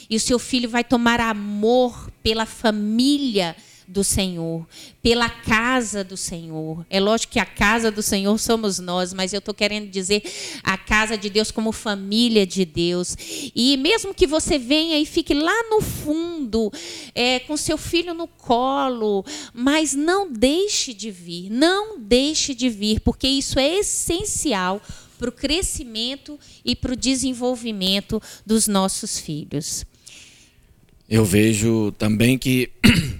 E 0.08 0.16
o 0.16 0.20
seu 0.20 0.38
filho 0.38 0.68
vai 0.68 0.82
tomar 0.82 1.20
amor 1.20 2.10
pela 2.22 2.46
família 2.46 3.54
do 3.88 4.04
Senhor, 4.04 4.68
pela 5.02 5.30
casa 5.30 6.04
do 6.04 6.14
Senhor. 6.14 6.84
É 6.90 7.00
lógico 7.00 7.32
que 7.32 7.38
a 7.38 7.46
casa 7.46 7.90
do 7.90 8.02
Senhor 8.02 8.38
somos 8.38 8.78
nós, 8.78 9.14
mas 9.14 9.32
eu 9.32 9.38
estou 9.38 9.54
querendo 9.54 9.88
dizer 9.88 10.22
a 10.62 10.76
casa 10.76 11.16
de 11.16 11.30
Deus 11.30 11.50
como 11.50 11.72
família 11.72 12.46
de 12.46 12.66
Deus. 12.66 13.16
E 13.54 13.78
mesmo 13.78 14.12
que 14.12 14.26
você 14.26 14.58
venha 14.58 14.98
e 14.98 15.06
fique 15.06 15.32
lá 15.32 15.70
no 15.70 15.80
fundo, 15.80 16.70
é, 17.14 17.40
com 17.40 17.56
seu 17.56 17.78
filho 17.78 18.12
no 18.12 18.28
colo, 18.28 19.24
mas 19.54 19.94
não 19.94 20.30
deixe 20.30 20.92
de 20.92 21.10
vir, 21.10 21.48
não 21.48 21.98
deixe 21.98 22.54
de 22.54 22.68
vir, 22.68 23.00
porque 23.00 23.26
isso 23.26 23.58
é 23.58 23.78
essencial 23.78 24.82
para 25.18 25.30
o 25.30 25.32
crescimento 25.32 26.38
e 26.62 26.76
para 26.76 26.92
o 26.92 26.96
desenvolvimento 26.96 28.22
dos 28.44 28.68
nossos 28.68 29.18
filhos. 29.18 29.86
Eu 31.08 31.24
vejo 31.24 31.92
também 31.92 32.36
que 32.36 32.70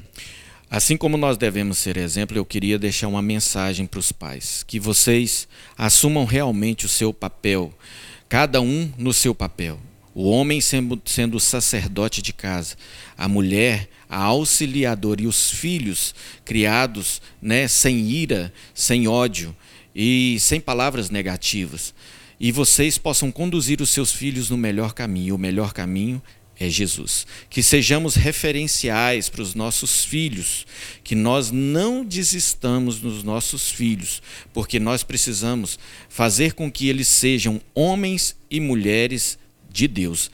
Assim 0.70 0.98
como 0.98 1.16
nós 1.16 1.38
devemos 1.38 1.78
ser 1.78 1.96
exemplo, 1.96 2.36
eu 2.36 2.44
queria 2.44 2.78
deixar 2.78 3.08
uma 3.08 3.22
mensagem 3.22 3.86
para 3.86 3.98
os 3.98 4.12
pais: 4.12 4.62
que 4.66 4.78
vocês 4.78 5.48
assumam 5.78 6.26
realmente 6.26 6.84
o 6.84 6.88
seu 6.88 7.14
papel, 7.14 7.72
cada 8.28 8.60
um 8.60 8.92
no 8.98 9.14
seu 9.14 9.34
papel. 9.34 9.80
O 10.14 10.28
homem 10.28 10.60
sendo, 10.60 11.00
o 11.36 11.40
sacerdote 11.40 12.20
de 12.20 12.34
casa, 12.34 12.76
a 13.16 13.26
mulher 13.26 13.88
a 14.08 14.22
auxiliadora 14.22 15.22
e 15.22 15.26
os 15.26 15.50
filhos 15.50 16.14
criados 16.44 17.20
né, 17.42 17.68
sem 17.68 18.08
ira, 18.08 18.52
sem 18.74 19.06
ódio 19.06 19.54
e 19.94 20.38
sem 20.40 20.60
palavras 20.60 21.10
negativas. 21.10 21.94
E 22.40 22.52
vocês 22.52 22.96
possam 22.96 23.30
conduzir 23.32 23.80
os 23.80 23.90
seus 23.90 24.12
filhos 24.12 24.48
no 24.48 24.56
melhor 24.56 24.94
caminho. 24.94 25.34
O 25.34 25.38
melhor 25.38 25.72
caminho 25.72 26.22
é 26.58 26.68
Jesus. 26.68 27.26
Que 27.48 27.62
sejamos 27.62 28.14
referenciais 28.14 29.28
para 29.28 29.42
os 29.42 29.54
nossos 29.54 30.04
filhos, 30.04 30.66
que 31.04 31.14
nós 31.14 31.50
não 31.50 32.04
desistamos 32.04 33.00
nos 33.00 33.22
nossos 33.22 33.70
filhos, 33.70 34.20
porque 34.52 34.80
nós 34.80 35.02
precisamos 35.02 35.78
fazer 36.08 36.54
com 36.54 36.70
que 36.70 36.88
eles 36.88 37.06
sejam 37.06 37.60
homens 37.74 38.36
e 38.50 38.60
mulheres 38.60 39.38
de 39.70 39.86
Deus, 39.86 40.30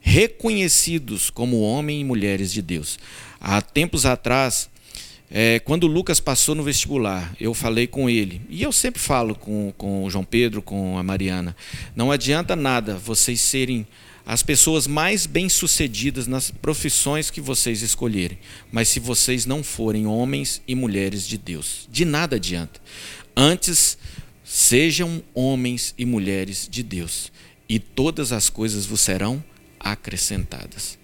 reconhecidos 0.00 1.28
como 1.28 1.60
homens 1.60 2.00
e 2.00 2.04
mulheres 2.04 2.52
de 2.52 2.62
Deus. 2.62 2.98
Há 3.38 3.60
tempos 3.60 4.06
atrás, 4.06 4.70
é, 5.30 5.58
quando 5.58 5.86
Lucas 5.86 6.20
passou 6.20 6.54
no 6.54 6.62
vestibular, 6.62 7.34
eu 7.38 7.52
falei 7.52 7.86
com 7.86 8.08
ele, 8.08 8.40
e 8.48 8.62
eu 8.62 8.72
sempre 8.72 9.02
falo 9.02 9.34
com, 9.34 9.74
com 9.76 10.04
o 10.04 10.10
João 10.10 10.24
Pedro, 10.24 10.62
com 10.62 10.96
a 10.96 11.02
Mariana: 11.02 11.54
não 11.94 12.10
adianta 12.10 12.56
nada 12.56 12.94
vocês 12.94 13.40
serem 13.40 13.86
as 14.26 14.42
pessoas 14.42 14.88
mais 14.88 15.24
bem-sucedidas 15.24 16.26
nas 16.26 16.50
profissões 16.50 17.30
que 17.30 17.40
vocês 17.40 17.80
escolherem. 17.80 18.36
Mas 18.72 18.88
se 18.88 18.98
vocês 18.98 19.46
não 19.46 19.62
forem 19.62 20.04
homens 20.04 20.60
e 20.66 20.74
mulheres 20.74 21.26
de 21.28 21.38
Deus, 21.38 21.88
de 21.88 22.04
nada 22.04 22.34
adianta. 22.34 22.80
Antes, 23.36 23.96
sejam 24.44 25.22
homens 25.32 25.94
e 25.96 26.04
mulheres 26.04 26.68
de 26.68 26.82
Deus, 26.82 27.30
e 27.68 27.78
todas 27.78 28.32
as 28.32 28.50
coisas 28.50 28.84
vos 28.84 29.00
serão 29.00 29.42
acrescentadas. 29.78 30.98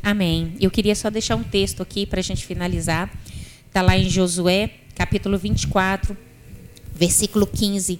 Amém. 0.00 0.54
Eu 0.60 0.70
queria 0.70 0.94
só 0.94 1.10
deixar 1.10 1.36
um 1.36 1.44
texto 1.44 1.82
aqui 1.82 2.06
para 2.06 2.20
a 2.20 2.22
gente 2.22 2.44
finalizar. 2.44 3.12
Está 3.66 3.82
lá 3.82 3.96
em 3.96 4.08
Josué, 4.08 4.70
capítulo 4.94 5.36
24, 5.36 6.16
versículo 6.94 7.46
15, 7.46 7.98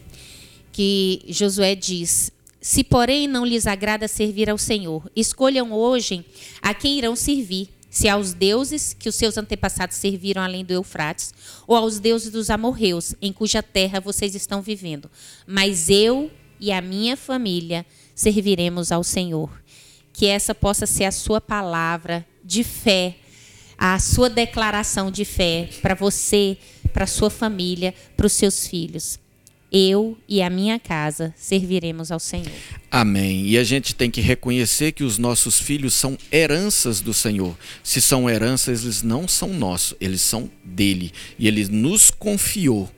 que 0.73 1.25
Josué 1.29 1.75
diz: 1.75 2.32
se, 2.63 2.85
porém, 2.85 3.27
não 3.27 3.45
lhes 3.45 3.67
agrada 3.67 4.07
servir 4.07 4.49
ao 4.49 4.57
Senhor, 4.57 5.11
escolham 5.17 5.73
hoje 5.73 6.25
a 6.63 6.73
quem 6.73 6.97
irão 6.97 7.17
servir, 7.17 7.69
se 7.91 8.09
aos 8.09 8.33
deuses 8.33 8.95
que 8.97 9.09
os 9.09 9.17
seus 9.17 9.37
antepassados 9.37 9.97
serviram 9.97 10.41
além 10.41 10.65
do 10.65 10.73
Eufrates, 10.73 11.35
ou 11.67 11.77
aos 11.77 11.99
deuses 11.99 12.31
dos 12.31 12.51
amorreus, 12.51 13.17
em 13.21 13.33
cuja 13.33 13.65
terra 13.65 14.01
vocês 14.01 14.37
estão 14.37 14.63
vivendo. 14.63 15.11
Mas 15.45 15.91
eu 15.91 16.31
e 16.61 16.71
a 16.71 16.81
minha 16.81 17.17
família 17.17 17.85
serviremos 18.15 18.93
ao 18.93 19.03
Senhor. 19.03 19.51
Que 20.13 20.27
essa 20.27 20.55
possa 20.55 20.87
ser 20.87 21.05
a 21.05 21.13
sua 21.13 21.41
palavra 21.41 22.25
de 22.45 22.63
fé, 22.63 23.17
a 23.77 23.99
sua 23.99 24.31
declaração 24.31 25.11
de 25.11 25.25
fé 25.25 25.69
para 25.83 25.97
você, 25.97 26.57
para 26.93 27.09
sua 27.09 27.29
família, 27.29 27.93
para 28.17 28.27
os 28.27 28.33
seus 28.33 28.69
filhos 28.69 29.19
eu 29.73 30.19
e 30.29 30.43
a 30.43 30.51
minha 30.51 30.79
casa 30.79 31.33
serviremos 31.37 32.13
ao 32.13 32.21
Senhor. 32.21 32.53
Amém. 32.91 33.47
E 33.47 33.57
a 33.57 33.65
gente 33.65 33.95
tem 33.95 34.11
que 34.11 34.21
reconhecer 34.21 34.93
que 34.93 35.03
os 35.03 35.17
nossos 35.17 35.59
filhos 35.59 35.95
são 35.95 36.19
heranças 36.31 37.01
do 37.01 37.15
Senhor. 37.15 37.57
Se 37.83 38.01
são 38.01 38.29
heranças, 38.29 38.83
eles 38.83 39.03
não 39.03 39.27
são 39.27 39.49
nossos, 39.49 39.95
eles 39.99 40.21
são 40.21 40.51
dele. 40.63 41.11
E 41.39 41.49
ele 41.49 41.67
nos 41.69 42.11
confiou 42.11 42.91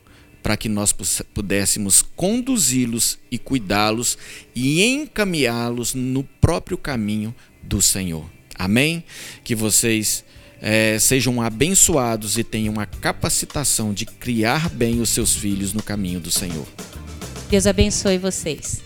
para 0.43 0.57
que 0.57 0.69
nós 0.69 0.93
pudéssemos 1.33 2.03
conduzi-los 2.15 3.17
e 3.31 3.39
cuidá-los 3.39 4.17
e 4.53 4.83
encaminhá-los 4.83 5.95
no 5.95 6.23
próprio 6.23 6.77
caminho 6.77 7.33
do 7.63 7.81
Senhor. 7.81 8.29
Amém? 8.53 9.03
Que 9.43 9.55
vocês 9.55 10.23
é, 10.61 10.97
sejam 10.99 11.41
abençoados 11.41 12.37
e 12.37 12.43
tenham 12.43 12.79
a 12.79 12.85
capacitação 12.85 13.93
de 13.93 14.05
criar 14.05 14.69
bem 14.69 15.01
os 15.01 15.09
seus 15.09 15.35
filhos 15.35 15.73
no 15.73 15.83
caminho 15.83 16.19
do 16.19 16.31
Senhor. 16.31 16.65
Deus 17.49 17.67
abençoe 17.67 18.17
vocês. 18.17 18.81